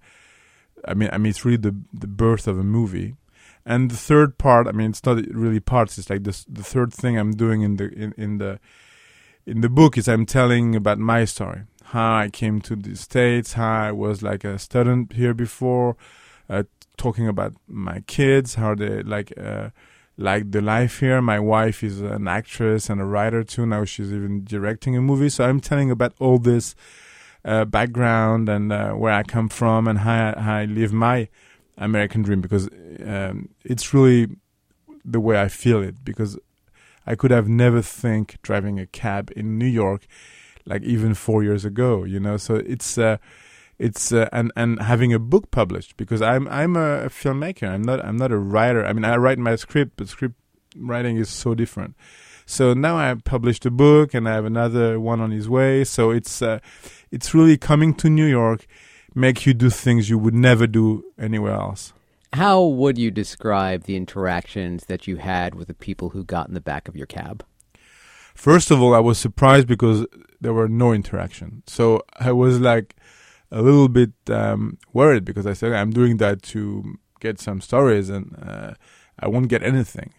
I 0.85 0.93
mean, 0.95 1.09
I 1.11 1.17
mean, 1.17 1.29
it's 1.29 1.45
really 1.45 1.57
the 1.57 1.75
the 1.93 2.07
birth 2.07 2.47
of 2.47 2.57
a 2.57 2.63
movie. 2.63 3.15
And 3.63 3.91
the 3.91 3.97
third 3.97 4.39
part, 4.39 4.67
I 4.67 4.71
mean, 4.71 4.89
it's 4.89 5.05
not 5.05 5.23
really 5.31 5.59
parts. 5.59 5.99
It's 5.99 6.09
like 6.09 6.23
this. 6.23 6.45
The 6.45 6.63
third 6.63 6.93
thing 6.93 7.17
I'm 7.17 7.33
doing 7.33 7.61
in 7.61 7.77
the 7.77 7.89
in, 7.93 8.13
in 8.17 8.37
the 8.39 8.59
in 9.45 9.61
the 9.61 9.69
book 9.69 9.97
is 9.97 10.07
I'm 10.07 10.25
telling 10.25 10.75
about 10.75 10.97
my 10.97 11.25
story, 11.25 11.61
how 11.85 12.15
I 12.15 12.29
came 12.29 12.61
to 12.61 12.75
the 12.75 12.95
states, 12.95 13.53
how 13.53 13.87
I 13.87 13.91
was 13.91 14.23
like 14.23 14.43
a 14.43 14.57
student 14.57 15.13
here 15.13 15.33
before, 15.33 15.95
uh, 16.49 16.63
talking 16.97 17.27
about 17.27 17.53
my 17.67 18.01
kids, 18.07 18.55
how 18.55 18.75
they 18.75 19.03
like 19.03 19.33
uh, 19.37 19.69
like 20.17 20.51
the 20.51 20.61
life 20.61 20.99
here. 20.99 21.21
My 21.21 21.39
wife 21.39 21.83
is 21.83 22.01
an 22.01 22.27
actress 22.27 22.89
and 22.89 23.01
a 23.01 23.05
writer 23.05 23.43
too. 23.43 23.65
Now 23.65 23.85
she's 23.85 24.11
even 24.11 24.43
directing 24.43 24.95
a 24.95 25.01
movie. 25.01 25.29
So 25.29 25.45
I'm 25.45 25.59
telling 25.59 25.91
about 25.91 26.13
all 26.19 26.37
this 26.37 26.75
uh, 27.43 27.65
background 27.65 28.49
and 28.49 28.71
uh, 28.71 28.91
where 28.91 29.13
I 29.13 29.23
come 29.23 29.49
from 29.49 29.87
and 29.87 29.99
how, 29.99 30.35
how 30.37 30.55
I 30.55 30.65
live 30.65 30.93
my 30.93 31.27
American 31.77 32.21
Dream 32.21 32.41
because 32.41 32.69
um, 33.05 33.49
it's 33.63 33.93
really 33.93 34.27
the 35.03 35.19
way 35.19 35.39
I 35.39 35.47
feel 35.47 35.81
it. 35.81 36.03
Because 36.03 36.37
I 37.05 37.15
could 37.15 37.31
have 37.31 37.47
never 37.47 37.81
think 37.81 38.37
driving 38.41 38.79
a 38.79 38.85
cab 38.85 39.31
in 39.35 39.57
New 39.57 39.65
York, 39.65 40.05
like 40.65 40.83
even 40.83 41.13
four 41.13 41.43
years 41.43 41.65
ago. 41.65 42.03
You 42.03 42.19
know, 42.19 42.37
so 42.37 42.55
it's 42.55 42.97
uh, 42.97 43.17
it's 43.79 44.11
uh, 44.11 44.29
and 44.31 44.51
and 44.55 44.81
having 44.81 45.13
a 45.13 45.19
book 45.19 45.49
published 45.51 45.97
because 45.97 46.21
I'm 46.21 46.47
I'm 46.47 46.75
a, 46.75 47.05
a 47.05 47.09
filmmaker. 47.09 47.67
I'm 47.67 47.81
not 47.81 48.03
I'm 48.05 48.17
not 48.17 48.31
a 48.31 48.37
writer. 48.37 48.85
I 48.85 48.93
mean, 48.93 49.05
I 49.05 49.17
write 49.17 49.39
my 49.39 49.55
script, 49.55 49.93
but 49.97 50.07
script 50.07 50.35
writing 50.77 51.17
is 51.17 51.29
so 51.29 51.55
different. 51.55 51.95
So 52.51 52.73
now 52.73 52.97
I 52.97 53.15
published 53.15 53.65
a 53.65 53.71
book 53.71 54.13
and 54.13 54.27
I 54.27 54.33
have 54.33 54.43
another 54.43 54.99
one 54.99 55.21
on 55.21 55.31
his 55.31 55.47
way. 55.47 55.85
So 55.85 56.11
it's 56.11 56.41
uh, 56.41 56.59
it's 57.09 57.33
really 57.33 57.57
coming 57.57 57.93
to 57.95 58.09
New 58.09 58.25
York 58.25 58.67
make 59.15 59.45
you 59.45 59.53
do 59.53 59.69
things 59.69 60.09
you 60.09 60.17
would 60.17 60.33
never 60.33 60.67
do 60.67 61.05
anywhere 61.17 61.53
else. 61.53 61.93
How 62.33 62.61
would 62.61 62.97
you 62.97 63.09
describe 63.09 63.83
the 63.83 63.95
interactions 63.95 64.85
that 64.85 65.07
you 65.07 65.15
had 65.15 65.55
with 65.55 65.69
the 65.69 65.73
people 65.73 66.09
who 66.09 66.25
got 66.25 66.49
in 66.49 66.53
the 66.53 66.61
back 66.61 66.89
of 66.89 66.95
your 66.95 67.07
cab? 67.07 67.45
First 68.35 68.69
of 68.69 68.81
all, 68.81 68.93
I 68.93 68.99
was 68.99 69.17
surprised 69.17 69.67
because 69.67 70.05
there 70.41 70.53
were 70.53 70.67
no 70.67 70.91
interaction. 70.91 71.63
So 71.67 72.01
I 72.19 72.33
was 72.33 72.59
like 72.59 72.97
a 73.49 73.61
little 73.61 73.87
bit 73.87 74.11
um, 74.29 74.77
worried 74.91 75.23
because 75.23 75.47
I 75.47 75.53
said 75.53 75.71
I'm 75.71 75.91
doing 75.91 76.17
that 76.17 76.41
to 76.43 76.97
get 77.21 77.39
some 77.39 77.61
stories 77.61 78.09
and 78.09 78.37
uh, 78.45 78.73
I 79.19 79.29
won't 79.29 79.47
get 79.47 79.63
anything. 79.63 80.13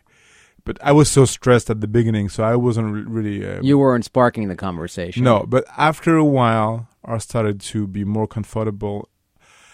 But 0.65 0.79
I 0.83 0.93
was 0.93 1.11
so 1.11 1.25
stressed 1.25 1.71
at 1.71 1.81
the 1.81 1.89
beginning, 1.89 2.29
so 2.29 2.45
I 2.45 2.57
wasn't 2.57 2.93
re- 2.93 3.03
really. 3.03 3.47
Uh, 3.47 3.61
you 3.63 3.79
weren't 3.79 4.05
sparking 4.05 4.49
the 4.49 4.57
conversation. 4.57 5.25
No, 5.25 5.45
but 5.47 5.65
after 5.77 6.17
a 6.17 6.25
while, 6.25 6.89
I 7.05 7.19
started 7.19 7.61
to 7.61 7.87
be 7.87 8.05
more 8.05 8.29
comfortable 8.29 9.09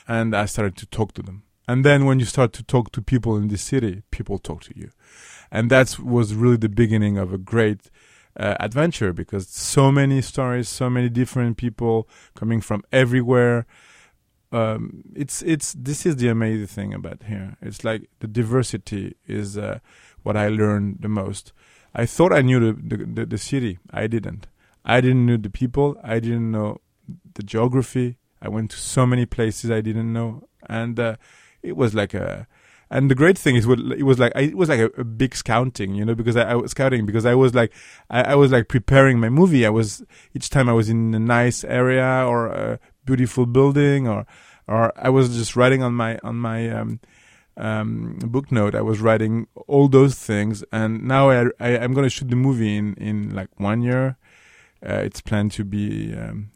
and 0.07 0.35
I 0.35 0.47
started 0.47 0.77
to 0.79 0.87
talk 0.87 1.13
to 1.15 1.23
them. 1.23 1.43
And 1.69 1.85
then 1.85 2.07
when 2.07 2.19
you 2.19 2.25
start 2.25 2.55
to 2.55 2.63
talk 2.63 2.93
to 2.93 3.03
people 3.03 3.37
in 3.37 3.49
the 3.49 3.59
city, 3.59 4.03
people 4.11 4.39
talk 4.39 4.63
to 4.63 4.73
you. 4.75 4.91
And 5.51 5.71
that 5.71 5.99
was 5.99 6.35
really 6.35 6.57
the 6.57 6.71
beginning 6.71 7.19
of 7.19 7.33
a 7.33 7.39
great 7.39 7.91
uh, 8.39 8.57
adventure 8.59 9.13
because 9.13 9.49
so 9.49 9.93
many 9.93 10.23
stories, 10.23 10.69
so 10.69 10.89
many 10.89 11.11
different 11.11 11.59
people 11.59 12.09
coming 12.35 12.63
from 12.63 12.83
everywhere, 12.91 13.67
um, 14.51 15.03
it's 15.15 15.43
it's 15.43 15.75
this 15.75 16.07
is 16.07 16.17
the 16.17 16.29
amazing 16.29 16.69
thing 16.69 16.95
about 16.95 17.25
here. 17.25 17.57
It's 17.61 17.85
like 17.85 18.09
the 18.21 18.27
diversity 18.27 19.15
is 19.27 19.59
uh, 19.59 19.81
what 20.29 20.37
I 20.37 20.49
learned 20.49 20.99
the 21.01 21.09
most. 21.09 21.55
I 21.95 22.05
thought 22.05 22.35
I 22.35 22.43
knew 22.43 22.61
the, 22.61 22.73
the, 22.91 22.97
the, 23.07 23.27
the 23.27 23.39
city. 23.39 23.79
I 23.91 24.07
didn't. 24.07 24.47
I 24.85 25.01
didn't 25.01 25.25
know 25.25 25.39
the 25.39 25.49
people. 25.49 25.97
I 26.05 26.21
didn't 26.21 26.51
know 26.51 26.83
the 27.33 27.43
geography. 27.43 28.19
I 28.43 28.51
went 28.51 28.71
to 28.73 28.77
so 28.77 29.07
many 29.07 29.25
places 29.25 29.71
I 29.71 29.81
didn't 29.81 30.13
know, 30.13 30.47
and 30.69 31.01
uh, 31.01 31.17
it 31.63 31.77
was 31.77 31.95
like 31.95 32.13
a. 32.13 32.47
And 32.91 33.11
the 33.11 33.15
great 33.15 33.39
thing 33.39 33.57
is, 33.57 33.67
it 33.67 34.03
was 34.03 34.19
like. 34.19 34.33
It 34.37 34.55
was 34.55 34.69
like 34.69 34.81
a, 34.81 34.91
a, 35.01 35.05
big 35.05 35.35
scouting, 35.35 35.95
you 35.95 36.05
know, 36.05 36.15
because 36.15 36.37
I, 36.37 36.53
I, 36.53 36.55
was 36.55 36.71
scouting 36.73 37.07
because 37.07 37.25
I 37.25 37.35
was 37.35 37.55
like, 37.55 37.73
I, 38.11 38.33
I, 38.33 38.35
was 38.35 38.53
like 38.53 38.69
preparing 38.69 39.19
my 39.19 39.31
movie. 39.31 39.65
I 39.65 39.71
was 39.71 40.05
each 40.35 40.51
time 40.51 40.69
I 40.69 40.75
was 40.75 40.89
in 40.91 41.15
a 41.15 41.19
nice 41.19 41.65
area 41.65 42.25
or 42.27 42.47
a 42.49 42.79
beautiful 43.07 43.47
building, 43.47 44.07
or 44.07 44.27
or 44.67 44.93
I 44.97 45.09
was 45.09 45.37
just 45.37 45.57
writing 45.57 45.83
on 45.83 45.95
my 45.95 46.19
on 46.23 46.37
my 46.37 46.69
um, 46.69 47.01
um, 47.59 48.19
book 48.23 48.51
note. 48.51 48.75
I 48.75 48.81
was 48.81 49.01
writing 49.01 49.49
all 49.67 49.89
those 49.89 50.15
things, 50.15 50.65
and 50.73 51.05
now 51.05 51.31
I, 51.31 51.47
I 51.61 51.71
am 51.71 51.93
going 51.93 52.05
to 52.05 52.11
shoot 52.11 52.29
the 52.29 52.37
movie 52.37 52.77
in 52.77 52.95
in 52.95 53.35
like 53.35 53.49
one 53.59 53.83
year. 53.83 54.17
Uh, 54.87 55.03
it's 55.05 55.21
planned 55.21 55.53
to 55.53 55.65
be 55.65 56.15
um, 56.15 56.51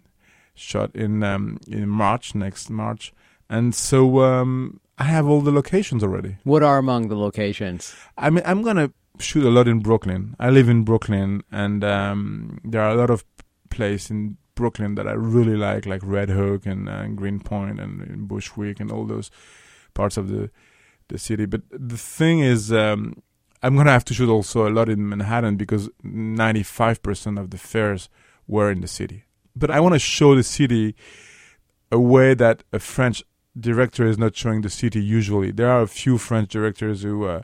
shot 0.55 0.95
in 0.95 1.23
um, 1.23 1.59
in 1.67 1.89
March 1.89 2.35
next 2.35 2.71
March, 2.71 3.13
and 3.51 3.75
so 3.75 4.23
um, 4.23 4.81
I 4.99 5.05
have 5.05 5.27
all 5.27 5.41
the 5.41 5.53
locations 5.53 6.03
already. 6.03 6.37
What 6.45 6.63
are 6.63 6.79
among 6.79 7.09
the 7.09 7.17
locations? 7.17 7.95
I 8.17 8.31
mean, 8.31 8.45
I'm 8.47 8.63
gonna 8.63 8.93
shoot 9.19 9.45
a 9.45 9.51
lot 9.51 9.69
in 9.69 9.81
Brooklyn. 9.81 10.37
I 10.39 10.51
live 10.51 10.69
in 10.69 10.85
Brooklyn, 10.85 11.43
and 11.51 11.85
um, 11.85 12.61
there 12.65 12.81
are 12.81 12.91
a 12.91 12.97
lot 12.97 13.11
of 13.11 13.25
places 13.71 14.11
in 14.11 14.37
Brooklyn 14.55 14.95
that 14.97 15.09
I 15.09 15.13
really 15.13 15.57
like, 15.57 15.87
like 15.87 16.03
Red 16.05 16.29
Hook 16.29 16.67
and, 16.67 16.89
uh, 16.89 17.07
Greenpoint 17.09 17.81
and, 17.81 18.29
Bushwick 18.29 18.81
and 18.81 18.91
all 18.93 19.07
those 19.07 19.31
parts 19.95 20.17
of 20.17 20.29
the 20.29 20.51
the 21.13 21.19
city. 21.19 21.47
But 21.47 21.63
the 21.71 21.97
thing 21.97 22.41
is, 22.41 22.73
um, 22.73 23.23
I'm 23.63 23.77
gonna 23.77 23.93
have 23.93 24.05
to 24.07 24.15
shoot 24.15 24.29
also 24.29 24.69
a 24.69 24.71
lot 24.71 24.89
in 24.89 25.09
Manhattan 25.09 25.57
because 25.57 25.89
95% 26.05 27.39
of 27.39 27.51
the 27.51 27.59
fares 27.59 28.09
were 28.49 28.71
in 28.71 28.81
the 28.81 28.89
city. 28.89 29.25
But 29.55 29.71
I 29.71 29.81
want 29.81 29.95
to 29.95 29.99
show 29.99 30.35
the 30.35 30.43
city 30.43 30.97
a 31.91 31.99
way 31.99 32.35
that 32.35 32.65
a 32.73 32.79
French 32.79 33.23
director 33.59 34.07
is 34.07 34.19
not 34.19 34.35
showing 34.35 34.63
the 34.63 34.71
city 34.71 35.03
usually. 35.03 35.51
There 35.53 35.71
are 35.71 35.83
a 35.83 35.87
few 35.87 36.19
French 36.19 36.51
directors 36.51 37.03
who 37.03 37.27
uh, 37.27 37.43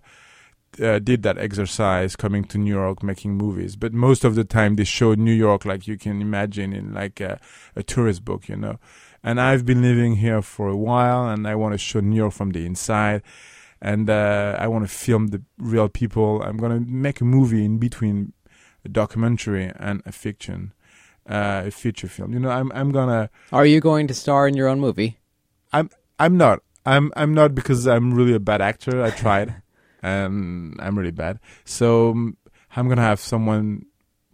uh, 0.82 0.98
did 0.98 1.22
that 1.22 1.38
exercise 1.38 2.16
coming 2.16 2.44
to 2.44 2.58
New 2.58 2.74
York 2.74 3.02
making 3.02 3.34
movies, 3.34 3.76
but 3.76 3.92
most 3.92 4.24
of 4.24 4.34
the 4.34 4.44
time 4.44 4.76
they 4.76 4.84
show 4.84 5.14
New 5.14 5.32
York 5.32 5.64
like 5.64 5.86
you 5.86 5.98
can 5.98 6.22
imagine 6.22 6.72
in 6.72 6.94
like 6.94 7.20
a, 7.20 7.38
a 7.76 7.82
tourist 7.82 8.24
book, 8.24 8.48
you 8.48 8.56
know. 8.56 8.78
And 9.22 9.40
I've 9.40 9.66
been 9.66 9.82
living 9.82 10.16
here 10.16 10.42
for 10.42 10.68
a 10.68 10.76
while, 10.76 11.28
and 11.28 11.46
I 11.46 11.54
want 11.54 11.74
to 11.74 11.78
show 11.78 12.00
New 12.00 12.16
York 12.16 12.32
from 12.32 12.50
the 12.50 12.64
inside, 12.64 13.22
and 13.80 14.10
uh, 14.10 14.56
I 14.58 14.66
want 14.68 14.88
to 14.88 14.92
film 14.92 15.28
the 15.28 15.42
real 15.58 15.88
people. 15.88 16.42
I'm 16.42 16.56
gonna 16.56 16.80
make 16.80 17.20
a 17.20 17.24
movie 17.24 17.64
in 17.64 17.78
between 17.78 18.32
a 18.84 18.88
documentary 18.88 19.72
and 19.76 20.02
a 20.06 20.12
fiction, 20.12 20.72
uh, 21.28 21.62
a 21.66 21.70
feature 21.70 22.08
film. 22.08 22.32
You 22.32 22.40
know, 22.40 22.50
I'm 22.50 22.72
I'm 22.72 22.92
gonna. 22.92 23.30
Are 23.52 23.66
you 23.66 23.80
going 23.80 24.06
to 24.08 24.14
star 24.14 24.48
in 24.48 24.54
your 24.54 24.68
own 24.68 24.80
movie? 24.80 25.18
I'm 25.72 25.90
I'm 26.18 26.36
not. 26.36 26.60
I'm 26.84 27.12
I'm 27.16 27.34
not 27.34 27.54
because 27.54 27.86
I'm 27.86 28.14
really 28.14 28.34
a 28.34 28.40
bad 28.40 28.60
actor. 28.60 29.02
I 29.02 29.10
tried. 29.10 29.54
and 30.02 30.76
I'm 30.78 30.98
really 30.98 31.10
bad. 31.10 31.40
So 31.64 32.10
um, 32.10 32.36
I'm 32.74 32.88
gonna 32.88 33.02
have 33.02 33.20
someone 33.20 33.86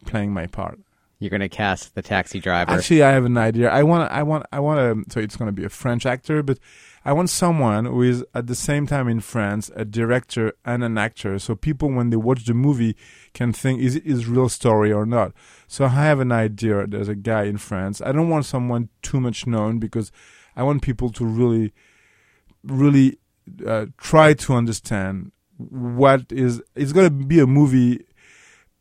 playing 0.07 0.33
my 0.33 0.47
part. 0.47 0.79
You're 1.19 1.31
gonna 1.31 1.49
cast 1.49 1.95
the 1.95 2.03
taxi 2.03 2.41
driver. 2.41 2.73
Actually, 2.73 3.03
I 3.03 3.13
have 3.13 3.25
an 3.25 3.39
idea. 3.39 3.71
I 3.71 3.83
want, 3.83 4.11
I 4.11 4.23
want, 4.23 4.47
I 4.53 4.61
want 4.61 5.07
to. 5.09 5.13
So 5.13 5.21
it's 5.21 5.37
gonna 5.37 5.53
be 5.53 5.65
a 5.65 5.69
French 5.69 6.07
actor, 6.07 6.43
but 6.43 6.59
I 7.07 7.13
want 7.13 7.29
someone 7.29 7.85
who 7.85 8.03
is 8.03 8.25
at 8.35 8.47
the 8.47 8.55
same 8.55 8.87
time 8.87 9.09
in 9.09 9.21
France 9.21 9.71
a 9.77 9.85
director 9.85 10.55
and 10.65 10.83
an 10.83 10.97
actor. 10.97 11.39
So 11.39 11.55
people, 11.55 11.91
when 11.93 12.09
they 12.09 12.17
watch 12.17 12.47
the 12.47 12.55
movie, 12.55 12.97
can 13.35 13.53
think 13.53 13.81
is 13.81 13.97
it 13.97 14.05
his 14.05 14.27
real 14.27 14.49
story 14.49 14.91
or 14.91 15.05
not. 15.05 15.33
So 15.69 15.85
I 15.85 15.89
have 15.89 16.21
an 16.21 16.33
idea. 16.33 16.87
There's 16.87 17.09
a 17.09 17.15
guy 17.15 17.45
in 17.45 17.59
France. 17.59 18.01
I 18.01 18.13
don't 18.13 18.31
want 18.31 18.47
someone 18.47 18.89
too 19.03 19.21
much 19.21 19.47
known 19.47 19.79
because 19.79 20.11
I 20.57 20.63
want 20.63 20.81
people 20.81 21.11
to 21.11 21.27
really, 21.27 21.75
really 22.63 23.19
uh, 23.67 23.87
try 23.99 24.33
to 24.33 24.55
understand 24.55 25.33
what 25.59 26.33
is 26.33 26.63
it's 26.75 26.93
to 26.93 27.11
be 27.11 27.39
a 27.39 27.47
movie 27.47 28.07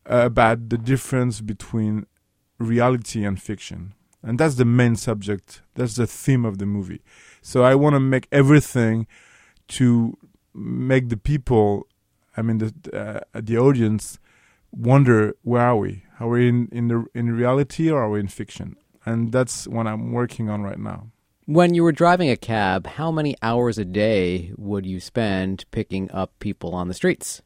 uh, 0.09 0.23
about 0.25 0.69
the 0.69 0.77
difference 0.77 1.41
between 1.41 2.05
reality 2.57 3.25
and 3.25 3.41
fiction 3.41 3.93
and 4.23 4.39
that's 4.39 4.55
the 4.55 4.65
main 4.65 4.95
subject. 4.95 5.61
That's 5.75 5.95
the 5.95 6.07
theme 6.07 6.45
of 6.45 6.57
the 6.57 6.65
movie. 6.65 7.01
So 7.41 7.63
i 7.63 7.75
want 7.75 7.93
to 7.93 7.99
make 7.99 8.27
everything 8.31 9.05
to 9.67 10.17
make 10.53 11.09
the 11.09 11.17
people 11.17 11.87
i 12.37 12.41
mean 12.41 12.59
the 12.59 12.71
uh, 12.93 13.41
the 13.41 13.57
audience 13.57 14.19
wonder 14.71 15.35
where 15.43 15.61
are 15.61 15.77
we? 15.77 16.03
Are 16.19 16.29
we 16.29 16.47
in 16.47 16.69
in 16.71 16.87
the 16.87 17.05
in 17.13 17.35
reality 17.35 17.91
or 17.91 18.01
are 18.03 18.09
we 18.09 18.19
in 18.19 18.27
fiction? 18.27 18.77
And 19.05 19.31
that's 19.31 19.67
what 19.67 19.87
i'm 19.87 20.11
working 20.11 20.49
on 20.49 20.63
right 20.63 20.79
now. 20.79 21.11
When 21.45 21.73
you 21.73 21.83
were 21.83 21.91
driving 21.91 22.29
a 22.29 22.37
cab, 22.37 22.87
how 22.87 23.11
many 23.11 23.35
hours 23.41 23.77
a 23.77 23.83
day 23.83 24.53
would 24.57 24.85
you 24.85 25.01
spend 25.01 25.65
picking 25.71 26.09
up 26.11 26.39
people 26.39 26.73
on 26.73 26.87
the 26.87 26.93
streets? 26.93 27.41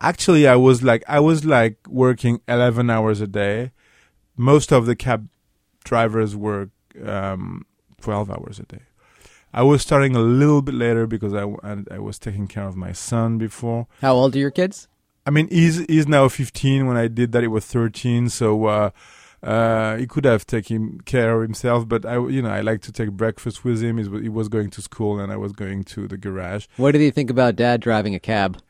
Actually, 0.00 0.46
I 0.46 0.54
was 0.54 0.84
like 0.84 1.02
I 1.08 1.18
was 1.18 1.44
like 1.44 1.76
working 1.88 2.40
11 2.46 2.88
hours 2.90 3.20
a 3.20 3.26
day. 3.26 3.72
Most 4.36 4.72
of 4.72 4.86
the 4.86 4.96
cab 4.96 5.28
drivers 5.84 6.34
work 6.36 6.70
um, 7.04 7.66
12 8.00 8.30
hours 8.30 8.58
a 8.58 8.64
day. 8.64 8.82
I 9.54 9.62
was 9.62 9.82
starting 9.82 10.16
a 10.16 10.20
little 10.20 10.62
bit 10.62 10.74
later 10.74 11.06
because 11.06 11.34
I, 11.34 11.44
I, 11.62 11.76
I 11.90 11.98
was 11.98 12.18
taking 12.18 12.46
care 12.46 12.66
of 12.66 12.74
my 12.74 12.92
son 12.92 13.36
before. 13.38 13.86
How 14.00 14.14
old 14.14 14.34
are 14.34 14.38
your 14.38 14.50
kids? 14.50 14.88
I 15.26 15.30
mean, 15.30 15.48
he's 15.48 15.84
he's 15.86 16.08
now 16.08 16.28
15. 16.28 16.86
When 16.86 16.96
I 16.96 17.06
did 17.06 17.32
that, 17.32 17.42
he 17.42 17.48
was 17.48 17.66
13. 17.66 18.28
So 18.30 18.64
uh, 18.64 18.90
uh, 19.42 19.96
he 19.96 20.06
could 20.06 20.24
have 20.24 20.46
taken 20.46 21.00
care 21.00 21.34
of 21.36 21.42
himself, 21.42 21.88
but 21.88 22.06
I, 22.06 22.14
you 22.14 22.42
know, 22.42 22.50
I 22.50 22.60
like 22.60 22.80
to 22.82 22.92
take 22.92 23.10
breakfast 23.12 23.64
with 23.64 23.82
him. 23.82 23.98
He 23.98 24.28
was 24.28 24.48
going 24.48 24.70
to 24.70 24.82
school, 24.82 25.18
and 25.18 25.32
I 25.32 25.36
was 25.36 25.52
going 25.52 25.84
to 25.84 26.06
the 26.06 26.16
garage. 26.16 26.66
What 26.76 26.92
did 26.92 27.00
he 27.00 27.10
think 27.10 27.28
about 27.28 27.56
dad 27.56 27.80
driving 27.80 28.14
a 28.14 28.20
cab? 28.20 28.60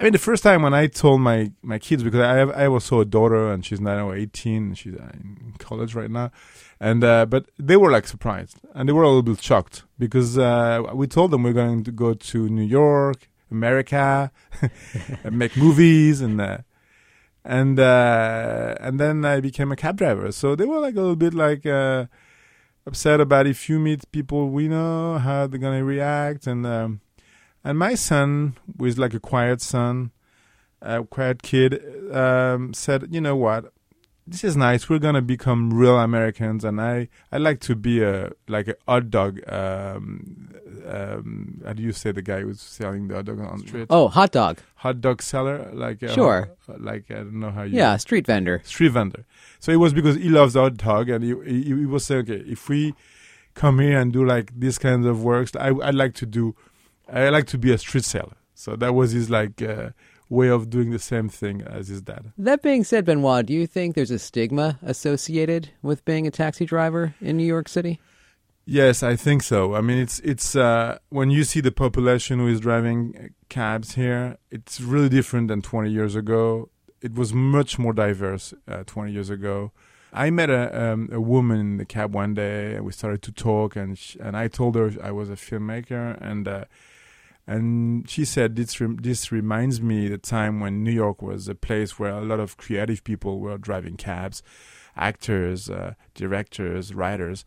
I 0.00 0.04
mean, 0.04 0.14
the 0.14 0.18
first 0.18 0.42
time 0.42 0.62
when 0.62 0.72
I 0.72 0.86
told 0.86 1.20
my, 1.20 1.52
my 1.60 1.78
kids 1.78 2.02
because 2.02 2.20
I 2.20 2.36
have 2.36 2.50
I 2.52 2.66
also 2.66 3.00
a 3.00 3.04
daughter 3.04 3.52
and 3.52 3.62
she's 3.62 3.82
now 3.82 4.12
eighteen 4.12 4.68
and 4.68 4.78
she's 4.78 4.94
in 4.94 5.54
college 5.58 5.94
right 5.94 6.10
now, 6.10 6.30
and 6.80 7.04
uh, 7.04 7.26
but 7.26 7.50
they 7.58 7.76
were 7.76 7.90
like 7.90 8.06
surprised 8.06 8.60
and 8.74 8.88
they 8.88 8.94
were 8.94 9.02
a 9.02 9.08
little 9.08 9.22
bit 9.22 9.42
shocked 9.42 9.84
because 9.98 10.38
uh, 10.38 10.82
we 10.94 11.06
told 11.06 11.32
them 11.32 11.42
we're 11.42 11.52
going 11.52 11.84
to 11.84 11.92
go 11.92 12.14
to 12.14 12.48
New 12.48 12.64
York, 12.64 13.28
America, 13.50 14.32
and 15.22 15.38
make 15.38 15.54
movies 15.54 16.22
and 16.22 16.40
uh, 16.40 16.58
and 17.44 17.78
uh, 17.78 18.76
and 18.80 18.98
then 18.98 19.22
I 19.26 19.40
became 19.40 19.70
a 19.70 19.76
cab 19.76 19.98
driver. 19.98 20.32
So 20.32 20.56
they 20.56 20.64
were 20.64 20.80
like 20.80 20.94
a 20.94 21.00
little 21.00 21.14
bit 21.14 21.34
like 21.34 21.66
uh, 21.66 22.06
upset 22.86 23.20
about 23.20 23.46
if 23.46 23.68
you 23.68 23.78
meet 23.78 24.10
people 24.12 24.48
we 24.48 24.66
know 24.66 25.18
how 25.18 25.46
they're 25.46 25.60
gonna 25.60 25.84
react, 25.84 26.46
and 26.46 26.64
um, 26.64 27.00
and 27.64 27.78
my 27.78 27.94
son 27.94 28.56
was 28.76 28.98
like 28.98 29.14
a 29.14 29.20
quiet 29.20 29.60
son, 29.60 30.10
a 30.80 31.04
quiet 31.04 31.42
kid, 31.42 31.82
um, 32.14 32.72
said, 32.74 33.08
you 33.10 33.20
know 33.20 33.36
what, 33.36 33.72
this 34.26 34.44
is 34.44 34.56
nice. 34.56 34.88
We're 34.88 34.98
gonna 35.00 35.22
become 35.22 35.72
real 35.72 35.98
Americans, 35.98 36.64
and 36.64 36.80
I 36.80 37.08
I 37.32 37.38
like 37.38 37.60
to 37.60 37.74
be 37.74 38.02
a 38.02 38.30
like 38.48 38.68
a 38.68 38.76
hot 38.86 39.10
dog. 39.10 39.40
Um, 39.50 40.50
um, 40.86 41.60
how 41.64 41.72
do 41.72 41.82
you 41.82 41.92
say 41.92 42.12
the 42.12 42.22
guy 42.22 42.40
who's 42.42 42.60
selling 42.60 43.08
the 43.08 43.16
hot 43.16 43.24
dog 43.24 43.40
on 43.40 43.58
the 43.58 43.66
street? 43.66 43.86
Oh, 43.90 44.08
hot 44.08 44.30
dog. 44.30 44.60
Hot 44.76 45.00
dog 45.00 45.20
seller, 45.22 45.70
like 45.72 46.00
sure, 46.08 46.50
hot, 46.66 46.80
like 46.80 47.10
I 47.10 47.14
don't 47.14 47.40
know 47.40 47.50
how 47.50 47.62
you. 47.62 47.76
Yeah, 47.76 47.96
street 47.96 48.26
vendor. 48.26 48.62
Street 48.64 48.90
vendor. 48.90 49.24
So 49.58 49.72
it 49.72 49.76
was 49.76 49.92
because 49.92 50.16
he 50.16 50.28
loves 50.28 50.54
hot 50.54 50.76
dog, 50.76 51.08
and 51.08 51.24
he 51.24 51.34
he, 51.44 51.64
he 51.64 51.86
was 51.86 52.04
saying, 52.04 52.22
okay, 52.22 52.44
if 52.46 52.68
we 52.68 52.94
come 53.54 53.80
here 53.80 53.98
and 53.98 54.12
do 54.12 54.24
like 54.24 54.52
these 54.58 54.78
kinds 54.78 55.06
of 55.06 55.24
works, 55.24 55.56
I 55.56 55.68
I 55.68 55.90
like 55.90 56.14
to 56.14 56.26
do, 56.26 56.54
I 57.12 57.28
like 57.30 57.46
to 57.48 57.58
be 57.58 57.72
a 57.72 57.78
street 57.78 58.04
seller. 58.04 58.36
So 58.54 58.76
that 58.76 58.94
was 58.94 59.12
his 59.12 59.30
like. 59.30 59.62
Uh, 59.62 59.90
way 60.30 60.48
of 60.48 60.70
doing 60.70 60.90
the 60.90 60.98
same 60.98 61.28
thing 61.28 61.60
as 61.60 61.88
his 61.88 62.00
dad. 62.00 62.32
That 62.38 62.62
being 62.62 62.84
said, 62.84 63.04
Benoit, 63.04 63.44
do 63.44 63.52
you 63.52 63.66
think 63.66 63.96
there's 63.96 64.12
a 64.12 64.18
stigma 64.18 64.78
associated 64.80 65.70
with 65.82 66.04
being 66.04 66.26
a 66.26 66.30
taxi 66.30 66.64
driver 66.64 67.14
in 67.20 67.36
New 67.36 67.44
York 67.44 67.68
City? 67.68 67.98
Yes, 68.64 69.02
I 69.02 69.16
think 69.16 69.42
so. 69.42 69.74
I 69.74 69.80
mean, 69.80 69.98
it's 69.98 70.20
it's 70.20 70.54
uh, 70.54 70.98
when 71.08 71.30
you 71.30 71.42
see 71.42 71.60
the 71.60 71.72
population 71.72 72.38
who 72.38 72.46
is 72.46 72.60
driving 72.60 73.34
cabs 73.48 73.96
here, 73.96 74.38
it's 74.50 74.80
really 74.80 75.08
different 75.08 75.48
than 75.48 75.60
20 75.60 75.90
years 75.90 76.14
ago. 76.14 76.68
It 77.02 77.14
was 77.14 77.34
much 77.34 77.78
more 77.78 77.92
diverse 77.92 78.54
uh, 78.68 78.84
20 78.86 79.10
years 79.10 79.30
ago. 79.30 79.72
I 80.12 80.30
met 80.30 80.50
a 80.50 80.92
um, 80.92 81.08
a 81.10 81.20
woman 81.20 81.60
in 81.60 81.76
the 81.78 81.84
cab 81.84 82.14
one 82.14 82.34
day, 82.34 82.74
and 82.74 82.84
we 82.84 82.92
started 82.92 83.22
to 83.22 83.32
talk, 83.32 83.74
and 83.74 83.98
she, 83.98 84.20
and 84.20 84.36
I 84.36 84.46
told 84.46 84.76
her 84.76 84.92
I 85.02 85.10
was 85.10 85.30
a 85.30 85.36
filmmaker, 85.36 86.20
and 86.20 86.46
uh, 86.46 86.64
and 87.46 88.08
she 88.08 88.24
said, 88.24 88.56
this, 88.56 88.80
this 88.80 89.32
reminds 89.32 89.80
me 89.80 90.08
the 90.08 90.18
time 90.18 90.60
when 90.60 90.84
New 90.84 90.92
York 90.92 91.22
was 91.22 91.48
a 91.48 91.54
place 91.54 91.98
where 91.98 92.12
a 92.12 92.20
lot 92.20 92.40
of 92.40 92.56
creative 92.56 93.02
people 93.02 93.40
were 93.40 93.58
driving 93.58 93.96
cabs, 93.96 94.42
actors, 94.96 95.68
uh, 95.68 95.94
directors, 96.14 96.94
writers. 96.94 97.44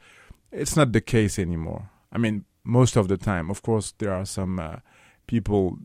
It's 0.52 0.76
not 0.76 0.92
the 0.92 1.02
case 1.02 1.40
anymore. 1.40 1.90
I 2.12 2.18
mean, 2.18 2.46
most 2.64 2.96
of 2.96 3.08
the 3.08 3.18
time. 3.18 3.50
Of 3.50 3.62
course, 3.62 3.94
there 3.98 4.14
are 4.14 4.26
some 4.26 4.60
uh, 4.60 4.78
people, 5.28 5.78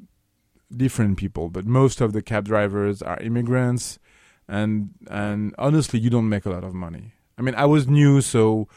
different 0.74 1.18
people, 1.18 1.48
but 1.48 1.66
most 1.66 2.00
of 2.00 2.12
the 2.12 2.22
cab 2.22 2.44
drivers 2.44 3.02
are 3.02 3.18
immigrants, 3.20 3.98
and 4.46 4.90
and 5.10 5.54
honestly, 5.58 6.00
you 6.00 6.10
don't 6.10 6.28
make 6.28 6.46
a 6.46 6.50
lot 6.50 6.64
of 6.64 6.74
money. 6.74 7.12
I 7.36 7.42
mean, 7.42 7.54
I 7.54 7.66
was 7.66 7.88
new, 7.88 8.20
so 8.20 8.68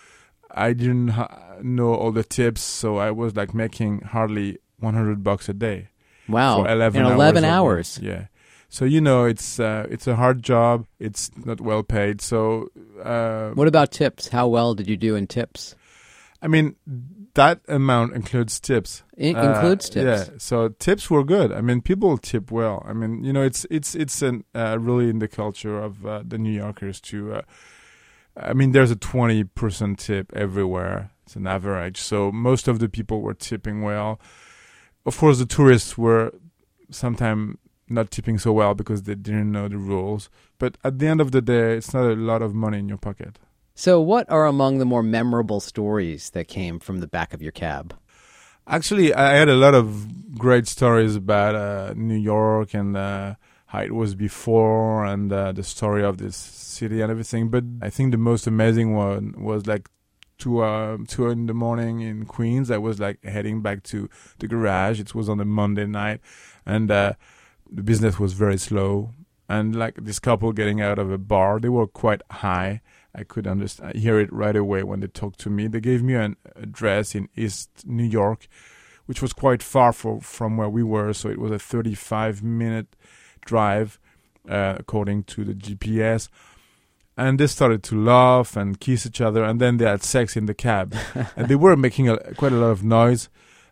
I 0.51 0.73
didn't 0.73 1.09
ha- 1.09 1.57
know 1.61 1.93
all 1.93 2.11
the 2.11 2.23
tips, 2.23 2.61
so 2.61 2.97
I 2.97 3.11
was 3.11 3.35
like 3.35 3.53
making 3.53 4.01
hardly 4.01 4.59
100 4.81 5.23
bucks 5.23 5.49
a 5.49 5.53
day. 5.53 5.89
Wow, 6.27 6.63
for 6.63 6.69
11 6.69 7.01
in 7.01 7.07
hours. 7.07 7.15
11 7.15 7.43
of 7.43 7.49
work. 7.49 7.53
hours. 7.53 7.99
Yeah. 8.01 8.25
So 8.69 8.85
you 8.85 9.01
know, 9.01 9.25
it's 9.25 9.59
uh, 9.59 9.85
it's 9.89 10.07
a 10.07 10.15
hard 10.15 10.43
job. 10.43 10.85
It's 10.99 11.29
not 11.45 11.59
well 11.59 11.83
paid. 11.83 12.21
So 12.21 12.69
uh, 13.03 13.49
What 13.51 13.67
about 13.67 13.91
tips? 13.91 14.29
How 14.29 14.47
well 14.47 14.73
did 14.75 14.87
you 14.87 14.95
do 14.97 15.15
in 15.15 15.27
tips? 15.27 15.75
I 16.41 16.47
mean, 16.47 16.75
that 17.33 17.59
amount 17.67 18.13
includes 18.15 18.59
tips. 18.59 19.03
In- 19.17 19.35
Uh, 19.35 19.51
includes 19.51 19.89
tips. 19.89 20.29
Yeah. 20.31 20.37
So 20.37 20.69
tips 20.79 21.09
were 21.09 21.23
good. 21.25 21.51
I 21.51 21.61
mean, 21.61 21.81
people 21.81 22.17
tip 22.17 22.49
well. 22.51 22.81
I 22.87 22.93
mean, 22.93 23.23
you 23.25 23.33
know, 23.33 23.43
it's 23.43 23.65
it's 23.69 23.93
it's 23.93 24.21
an, 24.21 24.43
uh, 24.55 24.77
really 24.79 25.09
in 25.09 25.19
the 25.19 25.27
culture 25.27 25.77
of 25.83 26.05
uh, 26.05 26.23
the 26.25 26.37
New 26.37 26.53
Yorkers 26.53 27.01
to. 27.01 27.33
Uh, 27.35 27.41
I 28.37 28.53
mean, 28.53 28.71
there's 28.71 28.91
a 28.91 28.95
twenty 28.95 29.43
percent 29.43 29.99
tip 29.99 30.31
everywhere. 30.33 31.11
It's 31.25 31.35
an 31.35 31.45
average. 31.45 31.97
So 31.99 32.31
most 32.31 32.67
of 32.69 32.79
the 32.79 32.87
people 32.87 33.21
were 33.21 33.33
tipping 33.35 33.81
well. 33.83 34.19
Of 35.05 35.17
course, 35.17 35.39
the 35.39 35.45
tourists 35.45 35.97
were 35.97 36.33
sometimes 36.89 37.57
not 37.89 38.11
tipping 38.11 38.37
so 38.37 38.51
well 38.53 38.73
because 38.73 39.03
they 39.03 39.15
didn't 39.15 39.51
know 39.51 39.67
the 39.67 39.77
rules. 39.77 40.29
But 40.59 40.77
at 40.83 40.99
the 40.99 41.07
end 41.07 41.21
of 41.21 41.31
the 41.31 41.41
day, 41.41 41.77
it's 41.77 41.93
not 41.93 42.05
a 42.05 42.15
lot 42.15 42.41
of 42.41 42.53
money 42.53 42.79
in 42.79 42.87
your 42.87 42.97
pocket. 42.97 43.37
So, 43.73 43.99
what 44.01 44.29
are 44.29 44.45
among 44.45 44.77
the 44.77 44.85
more 44.85 45.03
memorable 45.03 45.59
stories 45.59 46.31
that 46.31 46.47
came 46.47 46.79
from 46.79 46.99
the 46.99 47.07
back 47.07 47.33
of 47.33 47.41
your 47.41 47.51
cab? 47.51 47.95
Actually, 48.67 49.13
I 49.13 49.33
had 49.35 49.49
a 49.49 49.55
lot 49.55 49.73
of 49.73 50.37
great 50.37 50.67
stories 50.67 51.15
about 51.15 51.55
uh, 51.55 51.93
New 51.95 52.17
York 52.17 52.73
and 52.73 52.95
uh, 52.95 53.35
how 53.65 53.81
it 53.81 53.93
was 53.93 54.13
before 54.15 55.05
and 55.05 55.31
uh, 55.31 55.51
the 55.51 55.63
story 55.63 56.03
of 56.03 56.17
this 56.17 56.35
city 56.35 57.01
and 57.01 57.09
everything. 57.09 57.49
But 57.49 57.63
I 57.81 57.89
think 57.89 58.11
the 58.11 58.17
most 58.17 58.45
amazing 58.45 58.93
one 58.93 59.33
was 59.37 59.65
like 59.65 59.89
two 60.41 60.63
uh, 60.63 60.97
two 61.07 61.29
in 61.29 61.45
the 61.45 61.53
morning 61.53 62.01
in 62.01 62.25
Queens. 62.25 62.71
I 62.71 62.77
was 62.77 62.99
like 62.99 63.23
heading 63.23 63.61
back 63.61 63.83
to 63.83 64.09
the 64.39 64.47
garage. 64.47 64.99
It 64.99 65.13
was 65.13 65.29
on 65.29 65.39
a 65.39 65.45
Monday 65.45 65.85
night, 65.85 66.19
and 66.65 66.89
uh, 66.89 67.13
the 67.71 67.83
business 67.83 68.19
was 68.19 68.33
very 68.33 68.57
slow. 68.57 69.11
And 69.47 69.75
like 69.75 69.95
this 69.95 70.19
couple 70.19 70.51
getting 70.53 70.81
out 70.81 70.97
of 70.97 71.11
a 71.11 71.17
bar, 71.17 71.59
they 71.59 71.69
were 71.69 71.87
quite 71.87 72.21
high. 72.31 72.81
I 73.13 73.23
could 73.23 73.45
understand, 73.45 73.95
hear 73.95 74.19
it 74.19 74.31
right 74.31 74.55
away 74.55 74.83
when 74.83 75.01
they 75.01 75.07
talked 75.07 75.39
to 75.41 75.49
me. 75.49 75.67
They 75.67 75.81
gave 75.81 76.01
me 76.01 76.15
an 76.15 76.37
address 76.55 77.13
in 77.13 77.27
East 77.35 77.69
New 77.85 78.05
York, 78.05 78.47
which 79.05 79.21
was 79.21 79.33
quite 79.33 79.61
far 79.61 79.91
for, 79.91 80.21
from 80.21 80.55
where 80.55 80.69
we 80.69 80.83
were. 80.83 81.11
So 81.13 81.29
it 81.29 81.37
was 81.37 81.51
a 81.51 81.59
35 81.59 82.41
minute 82.41 82.95
drive, 83.45 83.99
uh, 84.49 84.75
according 84.79 85.23
to 85.23 85.43
the 85.43 85.53
GPS. 85.53 86.29
And 87.21 87.39
they 87.39 87.45
started 87.45 87.83
to 87.83 87.95
laugh 87.95 88.57
and 88.57 88.79
kiss 88.79 89.05
each 89.05 89.21
other, 89.21 89.43
and 89.43 89.61
then 89.61 89.77
they 89.77 89.85
had 89.85 90.01
sex 90.01 90.35
in 90.35 90.47
the 90.47 90.55
cab. 90.55 90.95
and 91.35 91.47
they 91.47 91.55
were 91.55 91.75
making 91.75 92.09
a, 92.09 92.17
quite 92.33 92.51
a 92.51 92.55
lot 92.55 92.71
of 92.71 92.83
noise. 92.83 93.29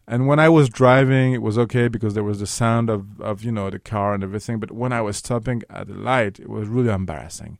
And 0.07 0.27
when 0.27 0.37
I 0.37 0.49
was 0.49 0.69
driving, 0.69 1.33
it 1.33 1.41
was 1.41 1.57
okay 1.57 1.87
because 1.87 2.13
there 2.13 2.23
was 2.23 2.39
the 2.39 2.45
sound 2.45 2.91
of, 2.91 3.19
of 3.19 3.43
you 3.43 3.51
know 3.51 3.71
the 3.71 3.79
car 3.79 4.13
and 4.13 4.23
everything. 4.23 4.59
But 4.59 4.71
when 4.71 4.93
I 4.93 5.01
was 5.01 5.17
stopping 5.17 5.63
at 5.67 5.87
the 5.87 5.95
light, 5.95 6.39
it 6.39 6.47
was 6.47 6.67
really 6.67 6.93
embarrassing. 6.93 7.57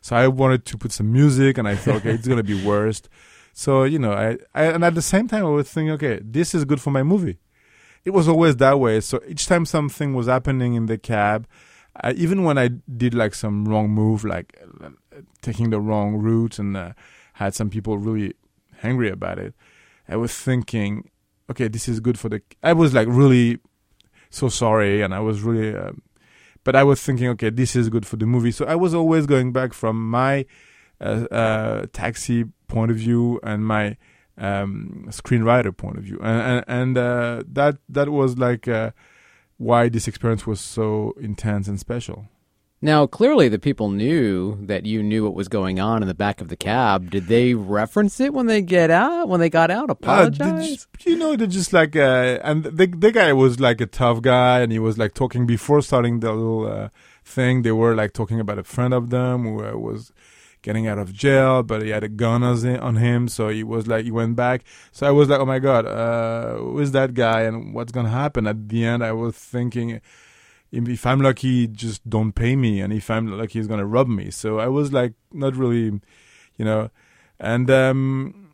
So 0.00 0.16
I 0.16 0.26
wanted 0.28 0.64
to 0.64 0.78
put 0.78 0.92
some 0.92 1.12
music, 1.12 1.58
and 1.58 1.68
I 1.68 1.76
thought, 1.76 1.96
okay, 1.96 2.14
it's 2.14 2.26
gonna 2.26 2.42
be 2.42 2.64
worst. 2.72 3.10
So 3.52 3.84
you 3.84 3.98
know, 3.98 4.12
I, 4.12 4.38
I 4.54 4.72
and 4.72 4.82
at 4.84 4.94
the 4.94 5.02
same 5.02 5.28
time, 5.28 5.44
I 5.44 5.50
was 5.50 5.70
thinking, 5.70 5.92
okay, 5.92 6.20
this 6.24 6.54
is 6.54 6.64
good 6.64 6.80
for 6.80 6.90
my 6.90 7.02
movie. 7.02 7.38
It 8.06 8.10
was 8.10 8.26
always 8.26 8.56
that 8.56 8.80
way. 8.80 9.00
So 9.00 9.20
each 9.28 9.46
time 9.46 9.66
something 9.66 10.14
was 10.14 10.28
happening 10.28 10.74
in 10.74 10.86
the 10.86 10.96
cab, 10.96 11.46
I, 12.02 12.12
even 12.12 12.44
when 12.44 12.58
I 12.58 12.68
did 12.96 13.14
like 13.14 13.34
some 13.34 13.66
wrong 13.66 13.90
move, 13.90 14.24
like 14.24 14.58
uh, 14.82 14.90
taking 15.42 15.70
the 15.70 15.80
wrong 15.80 16.16
route, 16.16 16.58
and 16.58 16.76
uh, 16.76 16.92
had 17.34 17.54
some 17.54 17.70
people 17.70 17.98
really 17.98 18.34
angry 18.82 19.10
about 19.10 19.38
it, 19.38 19.54
I 20.08 20.16
was 20.16 20.32
thinking, 20.36 21.10
okay, 21.50 21.68
this 21.68 21.88
is 21.88 22.00
good 22.00 22.18
for 22.18 22.28
the. 22.28 22.42
I 22.62 22.72
was 22.72 22.94
like 22.94 23.08
really 23.10 23.58
so 24.30 24.48
sorry, 24.48 25.02
and 25.02 25.14
I 25.14 25.20
was 25.20 25.42
really. 25.42 25.74
Um, 25.74 26.02
but 26.64 26.74
I 26.74 26.82
was 26.82 27.00
thinking, 27.00 27.28
okay, 27.28 27.50
this 27.50 27.76
is 27.76 27.88
good 27.88 28.04
for 28.04 28.16
the 28.16 28.26
movie. 28.26 28.50
So 28.50 28.64
I 28.64 28.74
was 28.74 28.92
always 28.92 29.26
going 29.26 29.52
back 29.52 29.72
from 29.72 30.10
my 30.10 30.46
uh, 31.00 31.26
uh, 31.30 31.86
taxi 31.92 32.44
point 32.66 32.90
of 32.90 32.96
view 32.96 33.38
and 33.44 33.64
my 33.64 33.96
um, 34.36 35.06
screenwriter 35.10 35.76
point 35.76 35.96
of 35.96 36.04
view, 36.04 36.18
and 36.22 36.40
and, 36.40 36.64
and 36.68 36.98
uh, 36.98 37.42
that 37.52 37.78
that 37.88 38.08
was 38.08 38.36
like 38.38 38.68
uh, 38.68 38.90
why 39.58 39.88
this 39.88 40.06
experience 40.08 40.46
was 40.46 40.60
so 40.60 41.14
intense 41.20 41.68
and 41.68 41.78
special. 41.80 42.28
Now, 42.82 43.06
clearly, 43.06 43.48
the 43.48 43.58
people 43.58 43.88
knew 43.88 44.58
that 44.66 44.84
you 44.84 45.02
knew 45.02 45.24
what 45.24 45.34
was 45.34 45.48
going 45.48 45.80
on 45.80 46.02
in 46.02 46.08
the 46.08 46.14
back 46.14 46.42
of 46.42 46.48
the 46.48 46.56
cab. 46.58 47.10
Did 47.10 47.26
they 47.26 47.54
reference 47.54 48.20
it 48.20 48.34
when 48.34 48.46
they 48.46 48.60
get 48.60 48.90
out? 48.90 49.30
When 49.30 49.40
they 49.40 49.48
got 49.48 49.70
out, 49.70 49.88
Uh, 49.88 49.92
apologize? 49.92 50.68
just- 50.68 51.06
you 51.06 51.16
know, 51.16 51.36
they're 51.36 51.46
just 51.46 51.72
like, 51.72 51.96
uh, 51.96 52.38
and 52.44 52.64
the 52.64 52.86
the 52.86 53.10
guy 53.10 53.32
was 53.32 53.58
like 53.60 53.80
a 53.80 53.86
tough 53.86 54.20
guy, 54.20 54.60
and 54.60 54.70
he 54.72 54.78
was 54.78 54.98
like 54.98 55.14
talking 55.14 55.46
before 55.46 55.80
starting 55.80 56.20
the 56.20 56.30
little 56.32 56.66
uh, 56.66 56.88
thing. 57.24 57.62
They 57.62 57.72
were 57.72 57.94
like 57.94 58.12
talking 58.12 58.40
about 58.40 58.58
a 58.58 58.64
friend 58.64 58.92
of 58.92 59.08
them 59.08 59.44
who 59.44 59.64
uh, 59.64 59.72
was 59.78 60.12
getting 60.62 60.86
out 60.86 60.98
of 60.98 61.12
jail, 61.12 61.62
but 61.62 61.82
he 61.82 61.90
had 61.90 62.04
a 62.04 62.08
gun 62.08 62.42
on 62.42 62.96
him, 62.96 63.28
so 63.28 63.48
he 63.48 63.62
was 63.62 63.86
like, 63.86 64.04
he 64.04 64.10
went 64.10 64.36
back. 64.36 64.64
So 64.92 65.06
I 65.06 65.10
was 65.10 65.28
like, 65.28 65.40
oh 65.40 65.46
my 65.46 65.58
god, 65.58 65.86
uh, 65.86 66.56
who 66.56 66.78
is 66.80 66.92
that 66.92 67.14
guy, 67.14 67.42
and 67.42 67.74
what's 67.74 67.92
gonna 67.92 68.10
happen? 68.10 68.46
At 68.46 68.68
the 68.68 68.84
end, 68.84 69.04
I 69.04 69.12
was 69.12 69.34
thinking. 69.36 70.00
If 70.72 71.06
I'm 71.06 71.20
lucky, 71.20 71.68
just 71.68 72.06
don't 72.10 72.32
pay 72.32 72.56
me, 72.56 72.80
and 72.80 72.92
if 72.92 73.08
I'm 73.08 73.28
lucky, 73.28 73.60
he's 73.60 73.68
gonna 73.68 73.86
rob 73.86 74.08
me. 74.08 74.30
So 74.30 74.58
I 74.58 74.66
was 74.66 74.92
like, 74.92 75.14
not 75.32 75.54
really, 75.54 76.00
you 76.56 76.64
know, 76.64 76.90
and 77.38 77.70
um, 77.70 78.46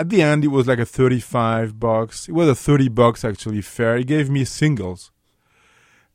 at 0.00 0.08
the 0.08 0.22
end 0.22 0.44
it 0.44 0.48
was 0.48 0.66
like 0.66 0.78
a 0.78 0.86
35 0.86 1.78
bucks 1.78 2.28
it 2.28 2.32
was 2.32 2.48
a 2.48 2.54
30 2.54 2.88
bucks 2.88 3.24
actually 3.24 3.60
fare 3.60 3.96
he 3.96 4.04
gave 4.04 4.30
me 4.30 4.44
singles 4.44 5.10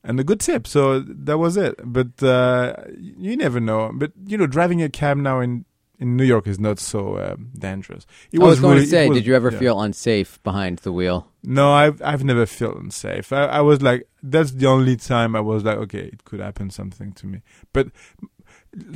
and 0.05 0.19
a 0.19 0.23
good 0.23 0.39
tip. 0.39 0.67
So 0.67 0.99
that 0.99 1.37
was 1.37 1.57
it. 1.57 1.75
But 1.83 2.21
uh, 2.23 2.75
you 2.97 3.35
never 3.35 3.59
know. 3.59 3.91
But 3.93 4.11
you 4.25 4.37
know 4.37 4.47
driving 4.47 4.81
a 4.81 4.89
cab 4.89 5.17
now 5.17 5.39
in 5.41 5.65
in 5.97 6.17
new 6.17 6.25
york 6.25 6.45
is 6.45 6.59
not 6.59 6.77
so 6.77 7.17
um, 7.23 7.51
dangerous. 7.57 8.05
It 8.31 8.41
I 8.41 8.45
was 8.45 8.59
going 8.59 8.73
really- 8.75 8.85
to 8.85 8.91
say, 8.91 9.07
was- 9.07 9.17
did 9.17 9.25
you 9.25 9.33
ever 9.35 9.49
yeah. 9.51 9.59
feel 9.59 9.81
unsafe 9.81 10.41
behind 10.43 10.79
the 10.79 10.91
wheel? 10.91 11.27
no 11.47 11.71
i've 11.73 12.01
i've 12.01 12.23
never 12.23 12.45
felt 12.45 12.75
unsafe. 12.77 13.31
I, 13.31 13.45
I 13.45 13.61
was 13.61 13.81
like 13.81 14.07
that's 14.23 14.51
the 14.51 14.65
only 14.65 14.95
time 14.97 15.35
i 15.35 15.39
was 15.39 15.63
like 15.63 15.77
okay 15.77 16.05
it 16.13 16.23
could 16.25 16.39
happen 16.39 16.69
something 16.69 17.11
to 17.13 17.27
me. 17.27 17.41
But 17.71 17.87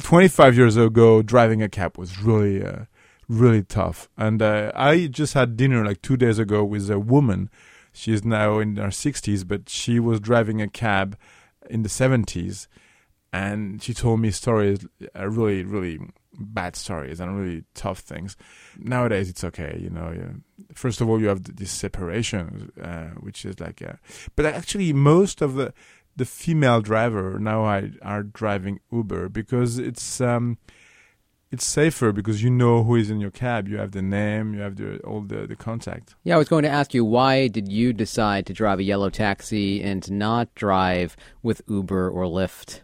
25 0.01 0.57
years 0.57 0.77
ago 0.77 1.21
driving 1.21 1.61
a 1.61 1.69
cab 1.69 1.97
was 1.97 2.19
really 2.21 2.63
uh, 2.63 2.85
really 3.27 3.63
tough. 3.63 4.09
And 4.17 4.41
uh, 4.41 4.71
i 4.75 5.07
just 5.07 5.33
had 5.33 5.55
dinner 5.55 5.85
like 5.85 6.01
two 6.01 6.17
days 6.17 6.39
ago 6.39 6.63
with 6.63 6.89
a 6.89 6.99
woman 6.99 7.49
she's 7.91 8.23
now 8.23 8.59
in 8.59 8.75
her 8.75 8.87
60s 8.87 9.47
but 9.47 9.69
she 9.69 9.99
was 9.99 10.19
driving 10.19 10.61
a 10.61 10.67
cab 10.67 11.17
in 11.69 11.83
the 11.83 11.89
70s 11.89 12.67
and 13.31 13.81
she 13.81 13.93
told 13.93 14.19
me 14.19 14.31
stories 14.31 14.85
uh, 15.15 15.27
really 15.27 15.63
really 15.63 15.99
bad 16.39 16.75
stories 16.75 17.19
and 17.19 17.37
really 17.37 17.63
tough 17.73 17.99
things 17.99 18.37
nowadays 18.77 19.29
it's 19.29 19.43
okay 19.43 19.77
you 19.81 19.89
know 19.89 20.13
yeah. 20.15 20.31
first 20.73 21.01
of 21.01 21.09
all 21.09 21.19
you 21.19 21.27
have 21.27 21.43
this 21.57 21.71
separation 21.71 22.71
uh, 22.81 23.07
which 23.19 23.45
is 23.45 23.59
like 23.59 23.81
uh, 23.81 23.93
but 24.35 24.45
actually 24.45 24.93
most 24.93 25.41
of 25.41 25.55
the 25.55 25.73
the 26.15 26.25
female 26.25 26.81
driver 26.81 27.39
now 27.39 27.63
I, 27.63 27.91
are 28.01 28.23
driving 28.23 28.79
uber 28.91 29.29
because 29.29 29.79
it's 29.79 30.21
um 30.21 30.57
it's 31.51 31.65
safer 31.65 32.11
because 32.11 32.43
you 32.43 32.49
know 32.49 32.83
who 32.83 32.95
is 32.95 33.09
in 33.09 33.19
your 33.19 33.31
cab 33.31 33.67
you 33.67 33.77
have 33.77 33.91
the 33.91 34.01
name 34.01 34.53
you 34.53 34.61
have 34.61 34.75
the 34.75 34.99
all 34.99 35.21
the 35.21 35.47
the 35.47 35.55
contact 35.55 36.15
Yeah, 36.23 36.35
I 36.35 36.37
was 36.37 36.49
going 36.49 36.63
to 36.63 36.69
ask 36.69 36.93
you, 36.93 37.03
why 37.03 37.47
did 37.47 37.67
you 37.71 37.93
decide 37.93 38.45
to 38.47 38.53
drive 38.53 38.79
a 38.79 38.83
yellow 38.83 39.09
taxi 39.09 39.81
and 39.81 40.09
not 40.11 40.53
drive 40.55 41.15
with 41.41 41.61
Uber 41.67 42.09
or 42.09 42.23
Lyft? 42.25 42.81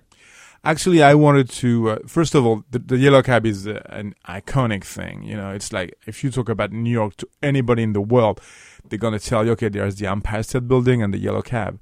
Actually, 0.63 1.03
I 1.03 1.13
wanted 1.13 1.47
to. 1.61 1.91
Uh, 1.91 1.99
first 2.07 2.33
of 2.33 2.43
all, 2.43 2.63
the, 2.71 2.79
the 2.79 2.97
yellow 2.97 3.21
cab 3.21 3.45
is 3.45 3.67
uh, 3.67 3.83
an 3.85 4.15
iconic 4.27 4.83
thing. 4.83 5.21
You 5.21 5.37
know, 5.37 5.51
it's 5.51 5.71
like 5.71 5.93
if 6.07 6.23
you 6.23 6.31
talk 6.31 6.49
about 6.49 6.71
New 6.71 6.89
York 6.89 7.17
to 7.17 7.27
anybody 7.43 7.83
in 7.83 7.93
the 7.93 8.01
world, 8.01 8.41
they're 8.89 8.97
gonna 8.97 9.19
tell 9.19 9.45
you, 9.45 9.51
okay, 9.51 9.69
there's 9.69 9.97
the 9.97 10.07
Empire 10.07 10.41
State 10.41 10.67
Building 10.67 11.03
and 11.03 11.13
the 11.13 11.19
yellow 11.19 11.43
cab. 11.43 11.79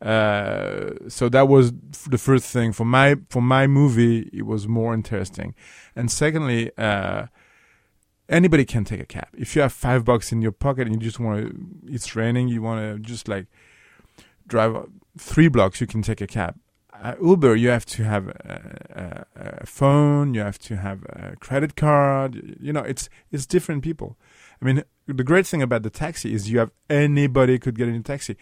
Uh, 0.00 1.08
so 1.08 1.28
that 1.28 1.48
was 1.48 1.72
the 2.08 2.18
first 2.18 2.46
thing 2.46 2.72
for 2.72 2.84
my 2.84 3.16
for 3.30 3.40
my 3.40 3.66
movie. 3.66 4.28
It 4.32 4.46
was 4.46 4.68
more 4.68 4.92
interesting, 4.92 5.54
and 5.94 6.10
secondly, 6.10 6.70
uh, 6.76 7.26
anybody 8.28 8.64
can 8.64 8.84
take 8.84 9.00
a 9.00 9.06
cab. 9.06 9.28
If 9.36 9.56
you 9.56 9.62
have 9.62 9.72
five 9.72 10.04
bucks 10.04 10.32
in 10.32 10.42
your 10.42 10.52
pocket 10.52 10.86
and 10.86 10.94
you 10.94 11.00
just 11.00 11.18
want 11.18 11.40
to, 11.40 11.92
it's 11.92 12.14
raining, 12.14 12.48
you 12.48 12.60
want 12.60 12.80
to 12.80 12.98
just 12.98 13.26
like 13.26 13.46
drive 14.46 14.86
three 15.18 15.48
blocks, 15.48 15.80
you 15.80 15.86
can 15.86 16.02
take 16.02 16.20
a 16.20 16.26
cab 16.26 16.56
uh, 17.02 17.14
Uber, 17.22 17.56
you 17.56 17.68
have 17.68 17.84
to 17.86 18.04
have 18.04 18.28
a, 18.28 19.26
a, 19.34 19.60
a 19.62 19.66
phone, 19.66 20.34
you 20.34 20.40
have 20.40 20.58
to 20.58 20.76
have 20.76 21.04
a 21.04 21.36
credit 21.40 21.76
card. 21.76 22.56
You 22.60 22.72
know, 22.72 22.80
it's 22.80 23.08
it's 23.30 23.46
different 23.46 23.82
people, 23.82 24.16
I 24.60 24.64
mean, 24.64 24.82
the 25.06 25.24
great 25.24 25.46
thing 25.46 25.62
about 25.62 25.82
the 25.82 25.90
taxi 25.90 26.32
is 26.32 26.50
you 26.50 26.58
have 26.58 26.70
anybody 26.88 27.58
could 27.58 27.76
get 27.76 27.88
in 27.88 27.94
a 27.94 28.02
taxi. 28.02 28.36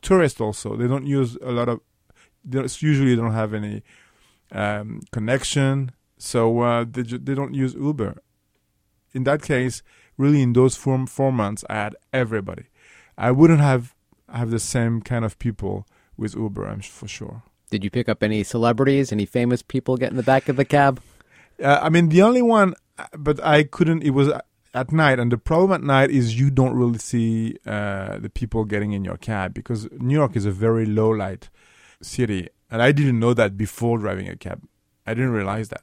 Tourists 0.00 0.40
also 0.40 0.76
they 0.76 0.88
don't 0.88 1.06
use 1.06 1.36
a 1.42 1.52
lot 1.52 1.68
of. 1.68 1.80
They 2.44 2.60
usually 2.60 3.16
don't 3.16 3.32
have 3.32 3.54
any 3.54 3.82
um, 4.52 5.00
connection, 5.12 5.92
so 6.18 6.60
uh, 6.60 6.84
they 6.88 7.02
ju- 7.02 7.18
they 7.18 7.34
don't 7.34 7.54
use 7.54 7.74
Uber. 7.74 8.16
In 9.12 9.24
that 9.24 9.42
case, 9.42 9.82
really, 10.18 10.42
in 10.42 10.52
those 10.52 10.76
four 10.76 11.06
four 11.06 11.32
months, 11.32 11.64
I 11.70 11.74
had 11.74 11.96
everybody. 12.12 12.64
I 13.16 13.30
wouldn't 13.30 13.60
have 13.60 13.94
have 14.32 14.50
the 14.50 14.58
same 14.58 15.00
kind 15.00 15.24
of 15.24 15.38
people 15.38 15.86
with 16.16 16.34
Uber, 16.34 16.66
I'm 16.66 16.80
for 16.80 17.08
sure. 17.08 17.42
Did 17.70 17.84
you 17.84 17.90
pick 17.90 18.08
up 18.08 18.22
any 18.22 18.42
celebrities, 18.44 19.10
any 19.12 19.26
famous 19.26 19.62
people 19.62 19.96
get 19.96 20.10
in 20.10 20.16
the 20.16 20.22
back 20.22 20.48
of 20.48 20.56
the 20.56 20.64
cab? 20.64 21.00
Uh, 21.62 21.78
I 21.82 21.88
mean, 21.88 22.08
the 22.08 22.22
only 22.22 22.42
one, 22.42 22.74
but 23.16 23.42
I 23.44 23.64
couldn't. 23.64 24.02
It 24.02 24.10
was 24.10 24.30
at 24.74 24.90
night, 24.92 25.20
and 25.20 25.30
the 25.30 25.38
problem 25.38 25.72
at 25.72 25.82
night 25.82 26.10
is 26.10 26.38
you 26.38 26.50
don't 26.50 26.74
really 26.74 26.98
see 26.98 27.56
uh, 27.64 28.18
the 28.18 28.28
people 28.28 28.64
getting 28.64 28.92
in 28.92 29.04
your 29.04 29.16
cab 29.16 29.54
because 29.54 29.88
New 29.92 30.14
York 30.14 30.34
is 30.36 30.44
a 30.44 30.50
very 30.50 30.84
low 30.84 31.10
light 31.10 31.48
city, 32.02 32.48
and 32.70 32.82
I 32.82 32.92
didn't 32.92 33.18
know 33.18 33.34
that 33.34 33.56
before 33.56 33.98
driving 33.98 34.28
a 34.28 34.36
cab. 34.36 34.62
I 35.06 35.14
didn't 35.14 35.30
realize 35.30 35.68
that, 35.68 35.82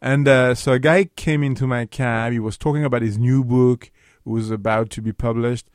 and 0.00 0.26
uh, 0.26 0.54
so 0.54 0.72
a 0.72 0.78
guy 0.78 1.04
came 1.04 1.42
into 1.42 1.66
my 1.66 1.86
cab. 1.86 2.32
He 2.32 2.40
was 2.40 2.58
talking 2.58 2.84
about 2.84 3.02
his 3.02 3.16
new 3.16 3.44
book, 3.44 3.90
was 4.24 4.50
about 4.50 4.90
to 4.90 5.02
be 5.02 5.12
published, 5.12 5.70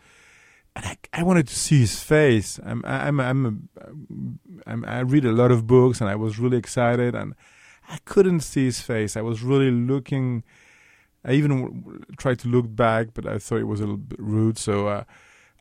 and 0.75 0.85
I, 0.85 0.97
I 1.13 1.23
wanted 1.23 1.47
to 1.47 1.55
see 1.55 1.79
his 1.79 2.01
face. 2.01 2.59
I'm, 2.65 2.83
I'm, 2.85 3.19
I'm, 3.19 3.45
a, 3.45 4.69
I'm, 4.69 4.85
I 4.85 4.99
read 4.99 5.25
a 5.25 5.31
lot 5.31 5.51
of 5.51 5.67
books, 5.67 6.01
and 6.01 6.09
I 6.09 6.15
was 6.15 6.37
really 6.37 6.57
excited, 6.57 7.15
and 7.15 7.33
I 7.89 7.99
couldn't 8.03 8.41
see 8.41 8.65
his 8.65 8.81
face. 8.81 9.15
I 9.15 9.21
was 9.21 9.41
really 9.41 9.71
looking 9.71 10.43
I 11.27 11.33
even 11.33 12.05
tried 12.17 12.39
to 12.39 12.47
look 12.47 12.73
back, 12.73 13.09
but 13.13 13.27
I 13.27 13.37
thought 13.37 13.59
it 13.59 13.65
was 13.65 13.81
a 13.81 13.83
little 13.83 13.97
bit 13.97 14.19
rude. 14.19 14.57
So 14.57 14.87
uh, 14.87 15.03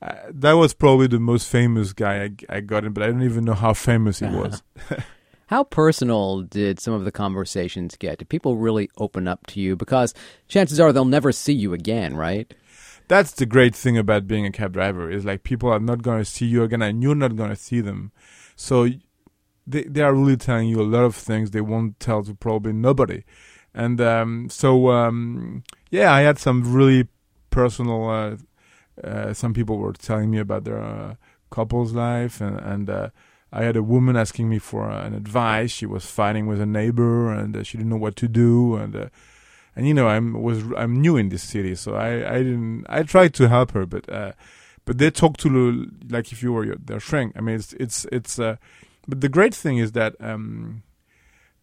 uh, 0.00 0.14
that 0.30 0.52
was 0.52 0.72
probably 0.72 1.08
the 1.08 1.18
most 1.18 1.48
famous 1.48 1.92
guy 1.92 2.24
I, 2.24 2.56
I 2.56 2.60
got 2.60 2.84
in, 2.84 2.92
but 2.92 3.02
I 3.02 3.08
don't 3.08 3.22
even 3.22 3.44
know 3.44 3.54
how 3.54 3.74
famous 3.74 4.20
he 4.20 4.26
was. 4.26 4.62
How 5.48 5.62
personal 5.62 6.42
did 6.42 6.80
some 6.80 6.92
of 6.92 7.04
the 7.04 7.12
conversations 7.12 7.96
get? 7.96 8.18
Did 8.18 8.28
people 8.28 8.56
really 8.56 8.90
open 8.98 9.28
up 9.28 9.46
to 9.48 9.60
you? 9.60 9.76
Because 9.76 10.12
chances 10.48 10.80
are 10.80 10.92
they'll 10.92 11.04
never 11.04 11.30
see 11.30 11.52
you 11.52 11.72
again, 11.72 12.16
right? 12.16 12.52
That's 13.06 13.30
the 13.30 13.46
great 13.46 13.72
thing 13.72 13.96
about 13.96 14.26
being 14.26 14.44
a 14.44 14.50
cab 14.50 14.72
driver 14.72 15.08
is 15.08 15.24
like 15.24 15.44
people 15.44 15.70
are 15.70 15.78
not 15.78 16.02
going 16.02 16.18
to 16.18 16.24
see 16.24 16.46
you 16.46 16.64
again, 16.64 16.82
and 16.82 17.00
you're 17.00 17.14
not 17.14 17.36
going 17.36 17.50
to 17.50 17.56
see 17.56 17.80
them. 17.80 18.10
So 18.56 18.88
they 19.64 19.84
they 19.84 20.02
are 20.02 20.12
really 20.12 20.36
telling 20.36 20.68
you 20.68 20.80
a 20.80 20.82
lot 20.82 21.04
of 21.04 21.14
things 21.14 21.52
they 21.52 21.60
won't 21.60 22.00
tell 22.00 22.24
to 22.24 22.34
probably 22.34 22.72
nobody. 22.72 23.22
And 23.76 24.00
um, 24.00 24.48
so, 24.48 24.90
um, 24.90 25.62
yeah, 25.90 26.10
I 26.10 26.22
had 26.22 26.38
some 26.38 26.74
really 26.74 27.08
personal. 27.50 28.08
Uh, 28.08 28.36
uh, 29.04 29.34
some 29.34 29.52
people 29.52 29.76
were 29.76 29.92
telling 29.92 30.30
me 30.30 30.38
about 30.38 30.64
their 30.64 30.82
uh, 30.82 31.16
couple's 31.50 31.92
life, 31.92 32.40
and, 32.40 32.58
and 32.58 32.88
uh, 32.88 33.10
I 33.52 33.64
had 33.64 33.76
a 33.76 33.82
woman 33.82 34.16
asking 34.16 34.48
me 34.48 34.58
for 34.58 34.88
an 34.88 35.12
advice. 35.12 35.70
She 35.72 35.84
was 35.84 36.06
fighting 36.06 36.46
with 36.46 36.58
a 36.58 36.64
neighbor, 36.64 37.30
and 37.30 37.54
uh, 37.54 37.62
she 37.62 37.76
didn't 37.76 37.90
know 37.90 37.98
what 37.98 38.16
to 38.16 38.28
do. 38.28 38.76
And 38.76 38.96
uh, 38.96 39.08
and 39.76 39.86
you 39.86 39.92
know, 39.92 40.08
I'm 40.08 40.42
was 40.42 40.64
I'm 40.74 40.98
new 40.98 41.18
in 41.18 41.28
this 41.28 41.42
city, 41.42 41.74
so 41.74 41.96
I 41.96 42.36
I 42.36 42.38
didn't. 42.38 42.86
I 42.88 43.02
tried 43.02 43.34
to 43.34 43.46
help 43.46 43.72
her, 43.72 43.84
but 43.84 44.06
but 44.86 44.96
they 44.96 45.10
talk 45.10 45.36
to 45.38 45.90
like 46.08 46.32
if 46.32 46.42
you 46.42 46.54
were 46.54 46.76
their 46.76 47.00
shrink. 47.00 47.34
I 47.36 47.42
mean, 47.42 47.56
it's 47.56 47.74
it's 47.74 48.06
it's. 48.10 48.36
but 48.36 49.20
the 49.20 49.28
great 49.28 49.54
thing 49.54 49.76
is 49.76 49.92
that. 49.92 50.14
Um, 50.18 50.82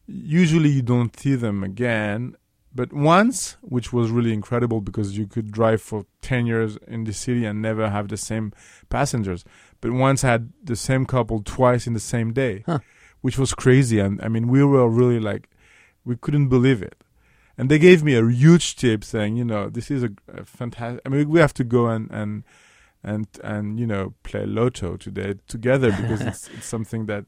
usually 0.08 0.70
you 0.70 0.82
don't 0.82 1.18
see 1.18 1.36
them 1.36 1.64
again. 1.64 2.36
But 2.76 2.92
once, 2.92 3.58
which 3.62 3.94
was 3.94 4.10
really 4.10 4.34
incredible 4.34 4.82
because 4.82 5.16
you 5.16 5.28
could 5.28 5.52
drive 5.52 5.82
for 5.82 6.06
10 6.22 6.48
years 6.48 6.78
in 6.88 7.04
the 7.04 7.14
city 7.14 7.46
and 7.46 7.62
never 7.62 7.90
have 7.90 8.08
the 8.08 8.18
same 8.18 8.52
passengers. 8.90 9.46
But 9.80 9.92
once 9.92 10.24
I 10.24 10.32
had 10.32 10.54
the 10.64 10.76
same 10.76 11.06
couple 11.06 11.44
twice 11.44 11.86
in 11.86 11.94
the 11.94 12.00
same 12.00 12.34
day, 12.34 12.64
huh. 12.66 12.80
which 13.22 13.38
was 13.38 13.54
crazy. 13.54 14.00
And 14.00 14.20
I 14.24 14.28
mean, 14.28 14.48
we 14.48 14.64
were 14.64 14.90
really 14.90 15.20
like, 15.20 15.50
we 16.04 16.16
couldn't 16.16 16.50
believe 16.50 16.82
it. 16.82 17.04
And 17.58 17.70
they 17.70 17.78
gave 17.78 18.04
me 18.04 18.16
a 18.16 18.28
huge 18.28 18.76
tip 18.76 19.04
saying, 19.04 19.38
you 19.38 19.46
know, 19.46 19.70
this 19.70 19.92
is 19.92 20.04
a, 20.04 20.10
a 20.30 20.44
fantastic, 20.44 21.02
I 21.06 21.10
mean, 21.10 21.30
we 21.30 21.40
have 21.40 21.54
to 21.56 21.64
go 21.64 21.88
and, 21.88 22.10
and, 22.10 22.44
and, 23.04 23.28
and, 23.44 23.80
you 23.80 23.86
know, 23.86 24.16
play 24.24 24.48
lotto 24.48 24.98
today 24.98 25.36
together 25.48 25.92
because 25.92 26.22
it's, 26.30 26.50
it's 26.50 26.66
something 26.66 27.06
that 27.06 27.26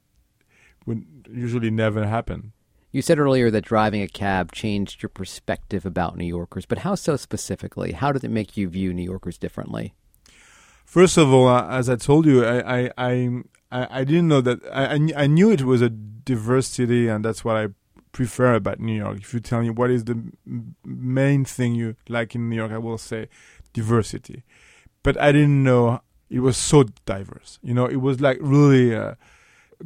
would 0.87 1.05
usually 1.31 1.69
never 1.69 2.07
happen. 2.07 2.53
You 2.95 3.01
said 3.01 3.19
earlier 3.19 3.51
that 3.51 3.65
driving 3.65 4.01
a 4.01 4.07
cab 4.07 4.53
changed 4.53 5.03
your 5.03 5.09
perspective 5.09 5.85
about 5.85 6.15
New 6.15 6.23
Yorkers, 6.23 6.65
but 6.65 6.77
how 6.77 6.95
so 6.95 7.17
specifically? 7.17 7.91
How 7.91 8.13
did 8.13 8.23
it 8.23 8.31
make 8.31 8.55
you 8.55 8.69
view 8.69 8.93
New 8.93 9.03
Yorkers 9.03 9.37
differently? 9.37 9.93
First 10.85 11.17
of 11.17 11.29
all, 11.33 11.49
uh, 11.49 11.67
as 11.67 11.89
I 11.89 11.97
told 11.97 12.25
you, 12.25 12.45
I 12.45 12.85
I, 12.85 12.91
I, 12.97 13.87
I 13.99 14.03
didn't 14.05 14.29
know 14.29 14.39
that 14.39 14.59
I, 14.71 15.11
I 15.23 15.27
knew 15.27 15.51
it 15.51 15.63
was 15.63 15.81
a 15.81 15.89
diverse 15.89 16.69
city, 16.69 17.09
and 17.09 17.25
that's 17.25 17.43
what 17.43 17.57
I 17.57 17.67
prefer 18.13 18.53
about 18.53 18.79
New 18.79 18.95
York. 18.95 19.17
If 19.17 19.33
you 19.33 19.41
tell 19.41 19.59
me 19.59 19.71
what 19.71 19.91
is 19.91 20.05
the 20.05 20.17
main 20.85 21.43
thing 21.43 21.75
you 21.75 21.97
like 22.07 22.33
in 22.33 22.49
New 22.49 22.55
York, 22.55 22.71
I 22.71 22.77
will 22.77 22.97
say 22.97 23.27
diversity. 23.73 24.45
But 25.03 25.19
I 25.19 25.33
didn't 25.33 25.61
know 25.63 25.99
it 26.29 26.39
was 26.39 26.55
so 26.55 26.83
diverse. 27.05 27.59
You 27.61 27.73
know, 27.73 27.87
it 27.87 27.97
was 27.97 28.21
like 28.21 28.37
really. 28.39 28.95
Uh, 28.95 29.15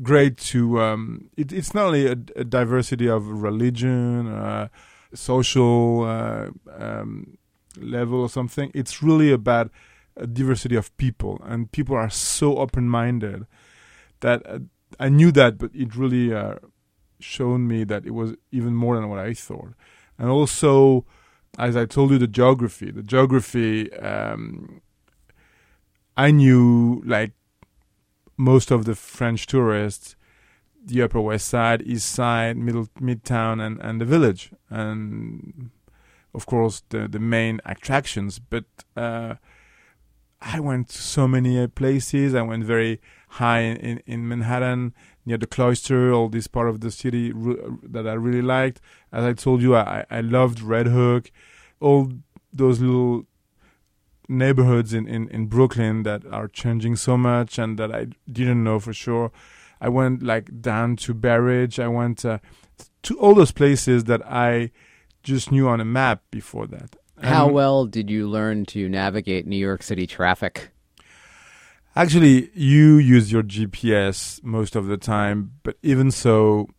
great 0.01 0.37
to 0.37 0.79
um, 0.81 1.29
it, 1.37 1.51
it's 1.51 1.73
not 1.73 1.87
only 1.87 2.07
a, 2.07 2.11
a, 2.35 2.43
diversity 2.43 3.07
of 3.07 3.27
religion 3.27 4.27
uh, 4.27 4.67
social 5.13 6.03
uh, 6.03 6.47
um, 6.77 7.37
level 7.79 8.21
or 8.21 8.29
something 8.29 8.71
it's 8.73 9.01
really 9.01 9.31
about 9.31 9.71
a 10.19 10.27
diversity 10.27 10.75
of 10.75 10.95
people. 10.97 11.41
And 11.43 11.71
people 11.71 11.95
are 11.95 12.09
so 12.09 12.57
open-minded 12.57 13.45
that 14.19 14.41
uh, 14.45 14.59
i 14.99 15.07
knew 15.07 15.31
that 15.31 15.57
but 15.57 15.71
it 15.73 15.95
really 15.95 16.33
uh, 16.33 16.55
shown 17.19 17.67
me 17.67 17.83
that 17.85 18.05
it 18.05 18.11
was 18.11 18.33
even 18.51 18.75
more 18.75 18.95
than 18.95 19.09
what 19.09 19.19
i 19.19 19.33
thought. 19.33 19.73
And 20.17 20.29
also 20.29 21.05
as 21.57 21.75
i 21.75 21.85
told 21.85 22.11
you 22.11 22.17
the 22.17 22.27
geography. 22.27 22.91
The 22.91 23.03
geography 23.03 23.91
um, 23.93 24.81
i 26.17 26.31
knew 26.31 27.01
like 27.05 27.31
most 28.39 28.71
of 28.71 28.85
the 28.85 28.95
French 28.95 29.45
tourists, 29.47 30.15
the 30.83 31.01
Upper 31.01 31.19
West 31.19 31.49
Side, 31.49 31.81
East 31.81 32.09
Side, 32.09 32.55
Middle 32.55 32.87
Midtown, 32.99 33.61
and 33.61 33.79
and 33.81 33.99
the 33.99 34.05
Village, 34.05 34.51
and 34.69 35.69
of 36.33 36.45
course 36.45 36.81
the 36.89 37.07
the 37.07 37.19
main 37.19 37.59
attractions. 37.65 38.39
But 38.39 38.63
uh, 38.95 39.35
I 40.41 40.61
went 40.61 40.87
to 40.89 41.01
so 41.01 41.27
many 41.27 41.61
uh, 41.61 41.67
places. 41.67 42.33
I 42.33 42.41
went 42.41 42.63
very 42.63 43.01
high 43.27 43.59
in, 43.59 44.01
in, 44.05 44.27
Manhattan, 44.27 44.93
near 45.25 45.37
the 45.37 45.45
Cloister, 45.45 46.13
all 46.13 46.29
this 46.29 46.47
part 46.47 46.69
of 46.69 46.79
the 46.79 46.91
city 46.91 47.33
that 47.83 48.07
I 48.07 48.13
really 48.13 48.41
liked. 48.41 48.79
As 49.11 49.25
I 49.25 49.33
told 49.33 49.61
you, 49.61 49.75
I, 49.75 50.05
I 50.09 50.21
loved 50.21 50.61
Red 50.61 50.87
Hook, 50.87 51.29
all 51.81 52.13
those 52.53 52.79
little 52.79 53.25
neighborhoods 54.29 54.93
in, 54.93 55.07
in, 55.07 55.27
in 55.29 55.47
Brooklyn 55.47 56.03
that 56.03 56.25
are 56.31 56.47
changing 56.47 56.95
so 56.95 57.17
much 57.17 57.57
and 57.57 57.77
that 57.79 57.93
I 57.93 58.07
didn't 58.31 58.63
know 58.63 58.79
for 58.79 58.93
sure. 58.93 59.31
I 59.81 59.89
went 59.89 60.21
like 60.23 60.61
down 60.61 60.95
to 60.97 61.13
Bay 61.13 61.37
Ridge. 61.37 61.79
I 61.79 61.87
went 61.87 62.23
uh, 62.23 62.39
to 63.03 63.19
all 63.19 63.33
those 63.33 63.51
places 63.51 64.05
that 64.05 64.21
I 64.25 64.71
just 65.23 65.51
knew 65.51 65.67
on 65.67 65.81
a 65.81 65.85
map 65.85 66.23
before 66.31 66.67
that. 66.67 66.95
How 67.21 67.49
well 67.49 67.85
did 67.85 68.09
you 68.09 68.27
learn 68.29 68.65
to 68.67 68.87
navigate 68.87 69.45
New 69.45 69.57
York 69.57 69.83
City 69.83 70.07
traffic? 70.07 70.69
Actually, 71.95 72.49
you 72.53 72.97
use 72.97 73.31
your 73.31 73.43
GPS 73.43 74.41
most 74.43 74.75
of 74.75 74.85
the 74.85 74.95
time, 74.95 75.51
but 75.63 75.77
even 75.83 76.11
so, 76.11 76.69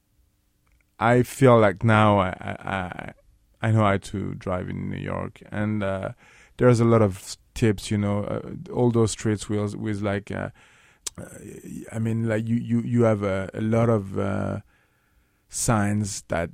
I 0.98 1.24
feel 1.24 1.58
like 1.58 1.84
now 1.84 2.20
I 2.20 2.32
I, 2.40 3.12
I 3.60 3.70
know 3.70 3.80
how 3.80 3.98
to 3.98 4.34
drive 4.34 4.70
in 4.70 4.88
New 4.88 4.96
York, 4.96 5.42
and 5.50 5.82
uh, 5.82 6.10
there's 6.56 6.80
a 6.80 6.84
lot 6.86 7.02
of 7.02 7.36
tips, 7.54 7.90
you 7.90 7.98
know, 7.98 8.24
uh, 8.24 8.72
all 8.72 8.90
those 8.90 9.12
streets 9.12 9.48
with 9.48 9.76
with 9.76 10.00
like, 10.00 10.30
uh, 10.30 10.50
uh, 11.18 11.24
I 11.92 11.98
mean, 11.98 12.28
like 12.28 12.46
you 12.46 12.56
you 12.56 12.80
you 12.82 13.02
have 13.02 13.22
a, 13.22 13.50
a 13.54 13.60
lot 13.60 13.88
of 13.88 14.18
uh, 14.18 14.60
signs 15.48 16.22
that 16.28 16.50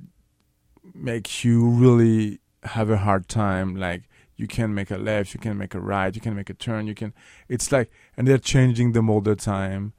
make 0.93 1.43
you 1.43 1.67
really 1.67 2.39
have 2.63 2.89
a 2.89 2.97
hard 2.97 3.27
time. 3.27 3.75
Like 3.75 4.03
you 4.35 4.47
can 4.47 4.73
make 4.73 4.91
a 4.91 4.97
left, 4.97 5.33
you 5.33 5.39
can 5.39 5.57
make 5.57 5.73
a 5.73 5.79
right, 5.79 6.13
you 6.13 6.21
can 6.21 6.35
make 6.35 6.49
a 6.49 6.53
turn, 6.53 6.87
you 6.87 6.95
can. 6.95 7.13
It's 7.47 7.71
like, 7.71 7.91
and 8.15 8.27
they're 8.27 8.37
changing 8.37 8.91
them 8.91 9.09
all 9.09 9.21
the 9.21 9.35
time. 9.35 9.93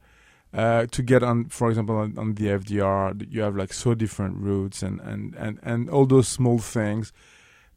Uh, 0.51 0.87
to 0.87 1.03
get 1.03 1.21
on, 1.21 1.45
for 1.45 1.69
example, 1.69 1.95
on, 1.95 2.17
on, 2.17 2.33
the 2.33 2.45
FDR, 2.45 3.23
you 3.29 3.41
have 3.41 3.55
like 3.55 3.71
so 3.71 3.93
different 3.93 4.35
routes 4.37 4.81
and, 4.81 4.99
and, 5.01 5.35
and, 5.35 5.59
and 5.61 5.87
all 5.91 6.07
those 6.07 6.27
small 6.27 6.57
things 6.57 7.13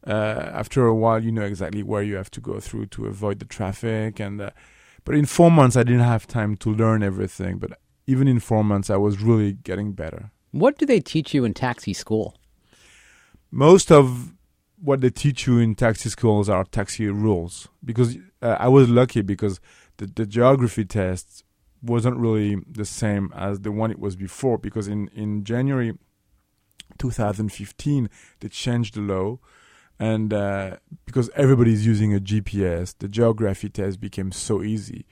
uh, 0.05 0.49
after 0.53 0.85
a 0.85 0.95
while, 0.95 1.23
you 1.23 1.31
know 1.31 1.43
exactly 1.43 1.83
where 1.83 2.03
you 2.03 2.15
have 2.15 2.31
to 2.31 2.41
go 2.41 2.59
through 2.59 2.87
to 2.87 3.05
avoid 3.05 3.39
the 3.39 3.45
traffic. 3.45 4.19
And 4.19 4.41
uh, 4.41 4.49
but 5.05 5.15
in 5.15 5.25
four 5.25 5.51
months, 5.51 5.75
I 5.75 5.83
didn't 5.83 6.01
have 6.01 6.27
time 6.27 6.57
to 6.57 6.73
learn 6.73 7.03
everything. 7.03 7.57
But 7.57 7.79
even 8.07 8.27
in 8.27 8.39
four 8.39 8.63
months, 8.63 8.89
I 8.89 8.97
was 8.97 9.21
really 9.21 9.53
getting 9.53 9.93
better. 9.93 10.31
What 10.51 10.77
do 10.77 10.85
they 10.85 10.99
teach 10.99 11.33
you 11.33 11.45
in 11.45 11.53
taxi 11.53 11.93
school? 11.93 12.35
Most 13.51 13.91
of 13.91 14.33
what 14.81 15.01
they 15.01 15.09
teach 15.09 15.47
you 15.47 15.59
in 15.59 15.75
taxi 15.75 16.09
schools 16.09 16.49
are 16.49 16.63
taxi 16.65 17.07
rules. 17.07 17.69
Because 17.83 18.17
uh, 18.41 18.57
I 18.59 18.67
was 18.67 18.89
lucky 18.89 19.21
because 19.21 19.59
the, 19.97 20.07
the 20.07 20.25
geography 20.25 20.85
test 20.85 21.43
wasn't 21.81 22.17
really 22.17 22.57
the 22.69 22.85
same 22.85 23.31
as 23.35 23.61
the 23.61 23.71
one 23.71 23.91
it 23.91 23.99
was 23.99 24.15
before. 24.15 24.57
Because 24.57 24.87
in, 24.87 25.07
in 25.09 25.43
January 25.43 25.97
2015, 26.97 28.09
they 28.41 28.49
changed 28.49 28.95
the 28.95 29.01
law. 29.01 29.39
And 29.99 30.33
uh, 30.33 30.77
because 31.05 31.29
everybody's 31.35 31.85
using 31.85 32.15
a 32.15 32.19
GPS, 32.19 32.95
the 32.97 33.07
geography 33.07 33.69
test 33.69 33.99
became 33.99 34.31
so 34.31 34.61
easy. 34.63 35.05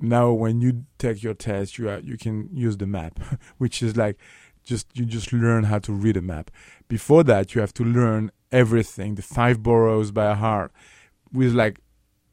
Now, 0.00 0.32
when 0.32 0.60
you 0.60 0.84
take 0.98 1.22
your 1.22 1.34
test, 1.34 1.78
you 1.78 1.88
are, 1.88 1.98
you 1.98 2.16
can 2.16 2.48
use 2.52 2.76
the 2.76 2.86
map, 2.86 3.18
which 3.58 3.82
is 3.82 3.96
like 3.96 4.18
just 4.64 4.86
you 4.94 5.04
just 5.04 5.32
learn 5.32 5.64
how 5.64 5.78
to 5.80 5.92
read 5.92 6.16
a 6.16 6.22
map. 6.22 6.50
Before 6.88 7.24
that, 7.24 7.54
you 7.54 7.60
have 7.60 7.74
to 7.74 7.84
learn 7.84 8.30
everything, 8.50 9.14
the 9.14 9.22
five 9.22 9.62
boroughs 9.62 10.10
by 10.10 10.34
heart, 10.34 10.72
with 11.32 11.52
like 11.52 11.80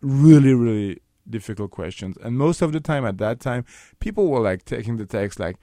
really 0.01 0.53
really 0.53 0.99
difficult 1.29 1.71
questions. 1.71 2.17
And 2.21 2.37
most 2.37 2.61
of 2.61 2.71
the 2.71 2.79
time, 2.79 3.05
at 3.05 3.17
that 3.19 3.39
time, 3.39 3.65
people 3.99 4.27
were 4.27 4.39
like 4.39 4.65
taking 4.65 4.97
the 4.97 5.05
text 5.05 5.39
like 5.39 5.57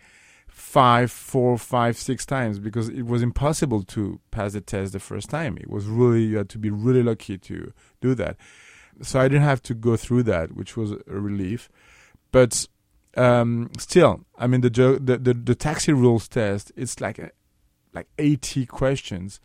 five, 0.57 1.13
four, 1.13 1.59
five, 1.59 1.99
six 1.99 2.25
times 2.25 2.59
because 2.59 2.89
it 2.89 3.03
was 3.03 3.23
impossible 3.23 3.83
to 3.83 4.19
pass 4.31 4.55
the 4.55 4.61
test 4.63 4.95
the 4.95 4.99
first 4.99 5.29
time. 5.29 5.59
It 5.59 5.69
was 5.69 5.85
really 5.85 6.23
you 6.23 6.39
had 6.39 6.49
to 6.49 6.59
be 6.59 6.71
really 6.71 7.03
lucky 7.03 7.37
to 7.37 7.75
do 8.01 8.15
that. 8.15 8.39
So 9.03 9.21
I 9.21 9.29
didn't 9.29 9.43
have 9.43 9.63
to 9.65 9.75
go 9.75 9.99
through 9.99 10.23
that, 10.23 10.57
which 10.57 10.75
was 10.75 10.93
a 10.93 11.01
relief. 11.07 11.69
But 12.33 12.67
um, 13.19 13.71
still, 13.79 14.25
I 14.39 14.47
mean, 14.47 14.63
the, 14.63 14.71
the, 14.71 15.19
the 15.19 15.35
the 15.35 15.55
taxi 15.55 15.93
rules 15.93 16.27
test. 16.27 16.73
It's 16.75 17.03
like 17.03 17.19
a, 17.19 17.33
like 17.93 18.09
eighty 18.17 18.65
questions 18.65 19.41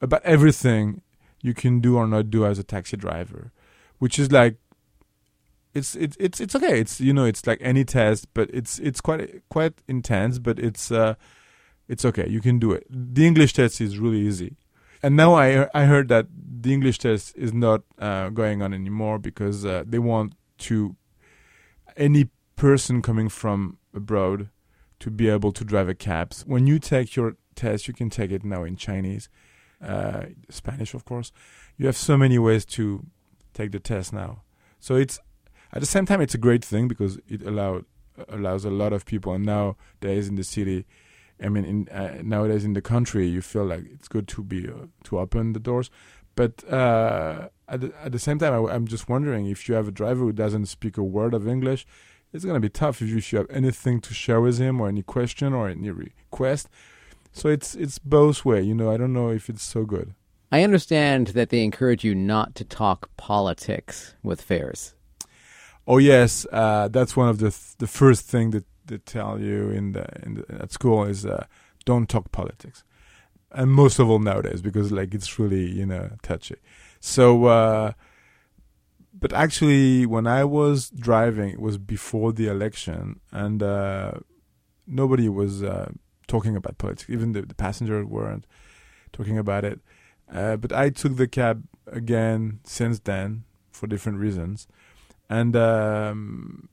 about 0.00 0.22
everything 0.24 1.02
you 1.42 1.52
can 1.52 1.80
do 1.80 1.98
or 1.98 2.06
not 2.06 2.30
do 2.30 2.46
as 2.46 2.58
a 2.58 2.64
taxi 2.64 2.96
driver, 2.96 3.52
which 3.98 4.18
is 4.18 4.32
like 4.32 4.56
it's 5.76 5.94
it's 5.94 6.16
it's 6.18 6.40
it's 6.40 6.54
okay. 6.56 6.80
It's 6.80 7.00
you 7.00 7.12
know 7.12 7.24
it's 7.24 7.46
like 7.46 7.58
any 7.60 7.84
test, 7.84 8.28
but 8.34 8.50
it's 8.52 8.78
it's 8.78 9.00
quite 9.00 9.42
quite 9.50 9.74
intense, 9.86 10.38
but 10.38 10.58
it's 10.58 10.90
uh 10.90 11.14
it's 11.88 12.04
okay. 12.04 12.28
You 12.28 12.40
can 12.40 12.58
do 12.58 12.72
it. 12.72 12.86
The 12.90 13.26
English 13.26 13.52
test 13.52 13.80
is 13.80 13.98
really 13.98 14.20
easy. 14.20 14.56
And 15.02 15.16
now 15.16 15.34
I 15.34 15.68
I 15.74 15.84
heard 15.84 16.08
that 16.08 16.26
the 16.62 16.72
English 16.72 16.98
test 16.98 17.36
is 17.36 17.52
not 17.52 17.82
uh, 17.98 18.30
going 18.30 18.62
on 18.62 18.72
anymore 18.72 19.18
because 19.18 19.64
uh, 19.64 19.84
they 19.86 19.98
want 19.98 20.34
to 20.58 20.96
any 21.96 22.30
person 22.56 23.02
coming 23.02 23.28
from 23.28 23.78
abroad 23.94 24.48
to 24.98 25.10
be 25.10 25.28
able 25.28 25.52
to 25.52 25.64
drive 25.64 25.88
a 25.88 25.94
cab. 25.94 26.32
When 26.46 26.66
you 26.66 26.78
take 26.78 27.14
your 27.14 27.36
test, 27.54 27.86
you 27.86 27.94
can 27.94 28.10
take 28.10 28.30
it 28.30 28.44
now 28.44 28.64
in 28.64 28.76
Chinese, 28.76 29.28
uh, 29.82 30.26
Spanish, 30.48 30.94
of 30.94 31.04
course. 31.04 31.32
You 31.76 31.86
have 31.86 31.96
so 31.96 32.16
many 32.16 32.38
ways 32.38 32.64
to 32.76 33.04
take 33.52 33.72
the 33.72 33.78
test 33.78 34.12
now. 34.12 34.42
So 34.80 34.94
it's 34.94 35.18
at 35.72 35.80
the 35.80 35.86
same 35.86 36.06
time 36.06 36.20
it's 36.20 36.34
a 36.34 36.38
great 36.38 36.64
thing 36.64 36.88
because 36.88 37.18
it 37.28 37.42
allowed 37.42 37.84
allows 38.28 38.64
a 38.64 38.70
lot 38.70 38.92
of 38.92 39.04
people. 39.04 39.32
And 39.32 39.44
nowadays 39.44 40.28
in 40.28 40.36
the 40.36 40.44
city, 40.44 40.86
I 41.42 41.48
mean, 41.48 41.64
in, 41.64 41.88
uh, 41.88 42.18
nowadays 42.22 42.64
in 42.64 42.72
the 42.72 42.82
country, 42.82 43.26
you 43.26 43.42
feel 43.42 43.64
like 43.64 43.84
it's 43.92 44.08
good 44.08 44.26
to 44.28 44.42
be 44.42 44.68
uh, 44.68 44.86
to 45.04 45.18
open 45.18 45.52
the 45.52 45.60
doors. 45.60 45.90
But 46.34 46.70
uh, 46.70 47.48
at, 47.68 47.80
the, 47.80 47.92
at 48.02 48.12
the 48.12 48.18
same 48.18 48.38
time, 48.38 48.52
I, 48.52 48.72
I'm 48.72 48.86
just 48.86 49.08
wondering 49.08 49.46
if 49.46 49.68
you 49.68 49.74
have 49.74 49.88
a 49.88 49.92
driver 49.92 50.20
who 50.20 50.32
doesn't 50.32 50.66
speak 50.66 50.96
a 50.96 51.02
word 51.02 51.34
of 51.34 51.48
English, 51.48 51.86
it's 52.32 52.44
going 52.44 52.54
to 52.54 52.60
be 52.60 52.68
tough 52.68 53.00
if 53.00 53.08
you, 53.08 53.18
if 53.18 53.32
you 53.32 53.38
have 53.38 53.50
anything 53.50 54.00
to 54.02 54.12
share 54.12 54.40
with 54.40 54.58
him 54.58 54.80
or 54.80 54.88
any 54.88 55.02
question 55.02 55.54
or 55.54 55.68
any 55.68 55.90
request. 55.90 56.68
So 57.32 57.48
it's 57.48 57.74
it's 57.74 57.98
both 57.98 58.44
way. 58.44 58.62
You 58.62 58.74
know, 58.74 58.90
I 58.90 58.96
don't 58.96 59.12
know 59.12 59.30
if 59.30 59.50
it's 59.50 59.62
so 59.62 59.84
good. 59.84 60.14
I 60.50 60.62
understand 60.62 61.28
that 61.28 61.50
they 61.50 61.64
encourage 61.64 62.04
you 62.04 62.14
not 62.14 62.54
to 62.54 62.64
talk 62.64 63.10
politics 63.16 64.14
with 64.22 64.40
fares. 64.40 64.95
Oh 65.86 65.98
yes, 65.98 66.46
uh, 66.52 66.88
that's 66.88 67.16
one 67.16 67.28
of 67.28 67.38
the 67.38 67.50
th- 67.50 67.76
the 67.78 67.86
first 67.86 68.26
thing 68.26 68.50
that 68.50 68.64
they 68.86 68.98
tell 68.98 69.40
you 69.40 69.70
in 69.70 69.92
the, 69.92 70.06
in 70.24 70.34
the 70.34 70.44
at 70.62 70.72
school 70.72 71.04
is 71.04 71.24
uh, 71.24 71.46
don't 71.84 72.08
talk 72.08 72.32
politics, 72.32 72.82
and 73.52 73.70
most 73.70 73.98
of 73.98 74.10
all 74.10 74.18
nowadays 74.18 74.62
because 74.62 74.90
like 74.90 75.14
it's 75.14 75.38
really 75.38 75.70
you 75.70 75.86
know 75.86 76.10
touchy. 76.22 76.56
So 77.00 77.44
uh, 77.44 77.92
but 79.18 79.32
actually, 79.32 80.04
when 80.06 80.26
I 80.26 80.44
was 80.44 80.90
driving, 80.90 81.50
it 81.50 81.60
was 81.60 81.78
before 81.78 82.32
the 82.32 82.48
election, 82.48 83.20
and 83.32 83.62
uh, 83.62 84.12
nobody 84.86 85.28
was 85.28 85.62
uh, 85.62 85.90
talking 86.26 86.56
about 86.56 86.78
politics. 86.78 87.08
Even 87.08 87.32
the, 87.32 87.42
the 87.42 87.54
passengers 87.54 88.04
weren't 88.06 88.46
talking 89.12 89.38
about 89.38 89.64
it. 89.64 89.80
Uh, 90.30 90.56
but 90.56 90.72
I 90.72 90.90
took 90.90 91.16
the 91.16 91.28
cab 91.28 91.64
again 91.86 92.60
since 92.64 92.98
then 92.98 93.44
for 93.70 93.86
different 93.86 94.18
reasons, 94.18 94.66
and 95.28 95.56
um, 95.56 96.68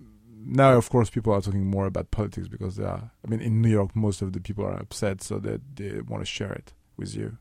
now, 0.45 0.73
of 0.73 0.89
course, 0.89 1.09
people 1.09 1.33
are 1.33 1.41
talking 1.41 1.65
more 1.65 1.85
about 1.85 2.11
politics 2.11 2.47
because 2.47 2.75
they 2.75 2.83
are. 2.83 3.11
I 3.25 3.29
mean, 3.29 3.39
in 3.39 3.61
New 3.61 3.69
York, 3.69 3.95
most 3.95 4.21
of 4.21 4.33
the 4.33 4.41
people 4.41 4.65
are 4.65 4.79
upset, 4.79 5.21
so 5.21 5.39
that 5.39 5.61
they 5.75 6.01
want 6.01 6.21
to 6.21 6.25
share 6.25 6.53
it 6.53 6.73
with 6.97 7.15
you. 7.15 7.37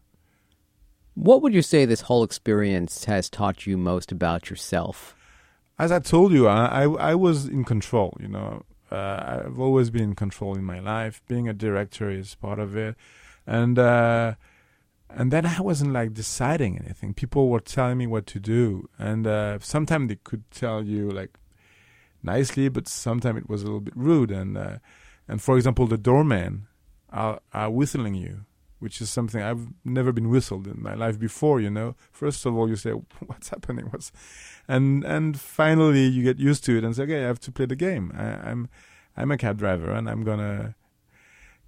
What 1.14 1.42
would 1.42 1.52
you 1.52 1.62
say 1.62 1.84
this 1.84 2.02
whole 2.02 2.22
experience 2.22 3.04
has 3.04 3.28
taught 3.28 3.66
you 3.66 3.76
most 3.76 4.12
about 4.12 4.48
yourself? 4.48 5.14
As 5.78 5.92
I 5.92 5.98
told 5.98 6.32
you, 6.32 6.48
I 6.48 6.84
I, 6.84 7.10
I 7.10 7.14
was 7.14 7.46
in 7.46 7.64
control. 7.64 8.16
You 8.20 8.28
know, 8.28 8.62
uh, 8.90 9.42
I've 9.46 9.58
always 9.58 9.90
been 9.90 10.02
in 10.02 10.14
control 10.14 10.54
in 10.54 10.64
my 10.64 10.78
life. 10.78 11.22
Being 11.28 11.48
a 11.48 11.52
director 11.52 12.10
is 12.10 12.34
part 12.36 12.58
of 12.58 12.76
it, 12.76 12.96
and 13.46 13.78
uh, 13.78 14.34
and 15.14 15.30
then 15.30 15.46
I 15.46 15.60
wasn't 15.60 15.92
like 15.92 16.14
deciding 16.14 16.78
anything. 16.78 17.14
People 17.14 17.48
were 17.48 17.60
telling 17.60 17.98
me 17.98 18.06
what 18.06 18.26
to 18.28 18.40
do, 18.40 18.88
and 18.98 19.26
uh, 19.26 19.58
sometimes 19.60 20.08
they 20.08 20.16
could 20.16 20.50
tell 20.50 20.84
you 20.84 21.10
like 21.10 21.38
nicely, 22.22 22.68
but 22.68 22.88
sometimes 22.88 23.38
it 23.38 23.48
was 23.48 23.62
a 23.62 23.66
little 23.66 23.80
bit 23.80 23.96
rude. 23.96 24.30
And 24.30 24.56
uh, 24.56 24.78
and 25.28 25.40
for 25.42 25.56
example, 25.56 25.86
the 25.86 25.98
doorman 25.98 26.66
are, 27.10 27.40
are 27.52 27.70
whistling 27.70 28.14
you 28.14 28.44
which 28.82 29.00
is 29.00 29.08
something 29.08 29.40
I've 29.40 29.68
never 29.84 30.10
been 30.10 30.28
whistled 30.28 30.66
in 30.66 30.82
my 30.82 30.94
life 30.94 31.16
before. 31.16 31.60
You 31.60 31.70
know, 31.70 31.94
first 32.10 32.44
of 32.44 32.56
all, 32.56 32.68
you 32.68 32.74
say, 32.74 32.90
"What's 33.26 33.50
happening?" 33.50 33.86
What's, 33.86 34.10
and 34.66 35.04
and 35.04 35.38
finally 35.38 36.06
you 36.06 36.24
get 36.24 36.40
used 36.40 36.64
to 36.64 36.76
it 36.76 36.82
and 36.82 36.94
say, 36.96 37.04
"Okay, 37.04 37.22
I 37.22 37.28
have 37.28 37.38
to 37.40 37.52
play 37.52 37.66
the 37.66 37.76
game. 37.76 38.12
I, 38.12 38.50
I'm 38.50 38.68
I'm 39.16 39.30
a 39.30 39.38
cab 39.38 39.58
driver, 39.58 39.92
and 39.92 40.10
I'm 40.10 40.24
gonna 40.24 40.74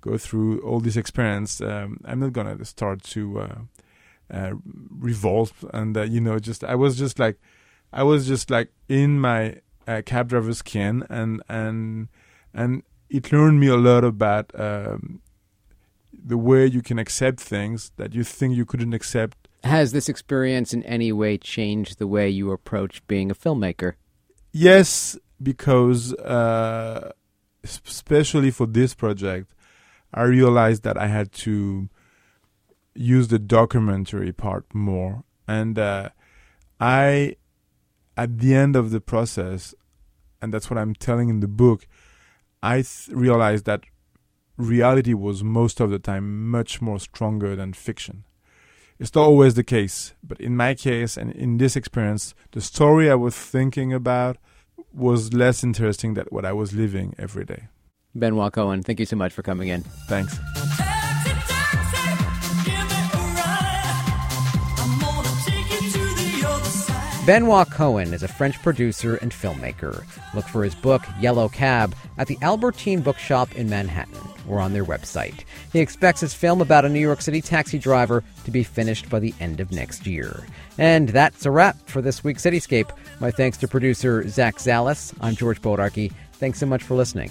go 0.04 0.18
through 0.18 0.60
all 0.60 0.80
this 0.80 0.96
experience. 0.96 1.60
Um, 1.60 1.98
I'm 2.04 2.20
not 2.20 2.32
gonna 2.32 2.64
start 2.64 3.02
to 3.14 3.40
uh, 3.40 3.58
uh, 4.30 4.52
revolt 4.98 5.52
and 5.72 5.96
uh, 5.96 6.02
you 6.02 6.20
know, 6.20 6.38
just 6.38 6.62
I 6.62 6.74
was 6.74 6.96
just 6.96 7.18
like, 7.18 7.38
I 7.92 8.02
was 8.02 8.26
just 8.26 8.50
like 8.50 8.68
in 8.88 9.18
my 9.18 9.60
uh, 9.88 10.02
cab 10.04 10.28
driver 10.28 10.52
skin, 10.52 11.04
and 11.08 11.42
and 11.48 12.08
and 12.52 12.82
it 13.08 13.32
learned 13.32 13.60
me 13.60 13.68
a 13.68 13.76
lot 13.76 14.04
about 14.04 14.50
um, 14.58 15.20
the 16.12 16.38
way 16.38 16.66
you 16.66 16.82
can 16.82 16.98
accept 16.98 17.40
things 17.40 17.92
that 17.96 18.14
you 18.14 18.24
think 18.24 18.56
you 18.56 18.66
couldn't 18.66 18.92
accept. 18.92 19.36
Has 19.62 19.92
this 19.92 20.10
experience 20.10 20.74
in 20.74 20.82
any 20.82 21.10
way 21.12 21.38
changed 21.38 21.98
the 21.98 22.06
way 22.06 22.28
you 22.28 22.52
approach 22.52 23.06
being 23.06 23.30
a 23.30 23.34
filmmaker? 23.34 23.94
Yes, 24.52 25.18
because 25.42 26.12
uh, 26.14 27.12
especially 27.62 28.50
for 28.50 28.66
this 28.66 28.94
project, 28.94 29.53
I 30.14 30.22
realized 30.22 30.84
that 30.84 30.96
I 30.96 31.08
had 31.08 31.32
to 31.32 31.88
use 32.94 33.28
the 33.28 33.38
documentary 33.38 34.32
part 34.32 34.72
more. 34.72 35.24
And 35.48 35.78
uh, 35.78 36.10
I, 36.80 37.36
at 38.16 38.38
the 38.38 38.54
end 38.54 38.76
of 38.76 38.90
the 38.90 39.00
process, 39.00 39.74
and 40.40 40.54
that's 40.54 40.70
what 40.70 40.78
I'm 40.78 40.94
telling 40.94 41.28
in 41.28 41.40
the 41.40 41.48
book, 41.48 41.86
I 42.62 42.76
th- 42.76 43.08
realized 43.10 43.64
that 43.64 43.82
reality 44.56 45.14
was 45.14 45.42
most 45.42 45.80
of 45.80 45.90
the 45.90 45.98
time 45.98 46.48
much 46.48 46.80
more 46.80 47.00
stronger 47.00 47.56
than 47.56 47.72
fiction. 47.72 48.24
It's 49.00 49.14
not 49.14 49.24
always 49.24 49.54
the 49.54 49.64
case, 49.64 50.14
but 50.22 50.40
in 50.40 50.56
my 50.56 50.74
case 50.74 51.16
and 51.16 51.32
in 51.32 51.58
this 51.58 51.74
experience, 51.74 52.34
the 52.52 52.60
story 52.60 53.10
I 53.10 53.16
was 53.16 53.34
thinking 53.34 53.92
about 53.92 54.36
was 54.92 55.34
less 55.34 55.64
interesting 55.64 56.14
than 56.14 56.26
what 56.30 56.44
I 56.44 56.52
was 56.52 56.72
living 56.72 57.14
every 57.18 57.44
day. 57.44 57.66
Benoit 58.14 58.52
Cohen, 58.52 58.82
thank 58.82 59.00
you 59.00 59.06
so 59.06 59.16
much 59.16 59.32
for 59.32 59.42
coming 59.42 59.68
in. 59.68 59.82
Thanks. 60.08 60.38
Benoit 67.26 67.70
Cohen 67.70 68.12
is 68.12 68.22
a 68.22 68.28
French 68.28 68.60
producer 68.62 69.16
and 69.16 69.32
filmmaker. 69.32 70.04
Look 70.34 70.46
for 70.46 70.62
his 70.62 70.74
book, 70.74 71.02
Yellow 71.20 71.48
Cab, 71.48 71.96
at 72.18 72.26
the 72.26 72.36
Albertine 72.42 73.00
Bookshop 73.00 73.56
in 73.56 73.70
Manhattan 73.70 74.18
or 74.46 74.60
on 74.60 74.74
their 74.74 74.84
website. 74.84 75.44
He 75.72 75.80
expects 75.80 76.20
his 76.20 76.34
film 76.34 76.60
about 76.60 76.84
a 76.84 76.88
New 76.90 77.00
York 77.00 77.22
City 77.22 77.40
taxi 77.40 77.78
driver 77.78 78.22
to 78.44 78.50
be 78.50 78.62
finished 78.62 79.08
by 79.08 79.20
the 79.20 79.32
end 79.40 79.58
of 79.60 79.72
next 79.72 80.06
year. 80.06 80.46
And 80.76 81.08
that's 81.08 81.46
a 81.46 81.50
wrap 81.50 81.76
for 81.88 82.02
this 82.02 82.22
week's 82.22 82.44
Cityscape. 82.44 82.90
My 83.20 83.30
thanks 83.30 83.56
to 83.58 83.68
producer 83.68 84.28
Zach 84.28 84.56
Zalis. 84.56 85.14
I'm 85.22 85.34
George 85.34 85.62
Bodarky. 85.62 86.12
Thanks 86.34 86.58
so 86.58 86.66
much 86.66 86.82
for 86.82 86.94
listening. 86.94 87.30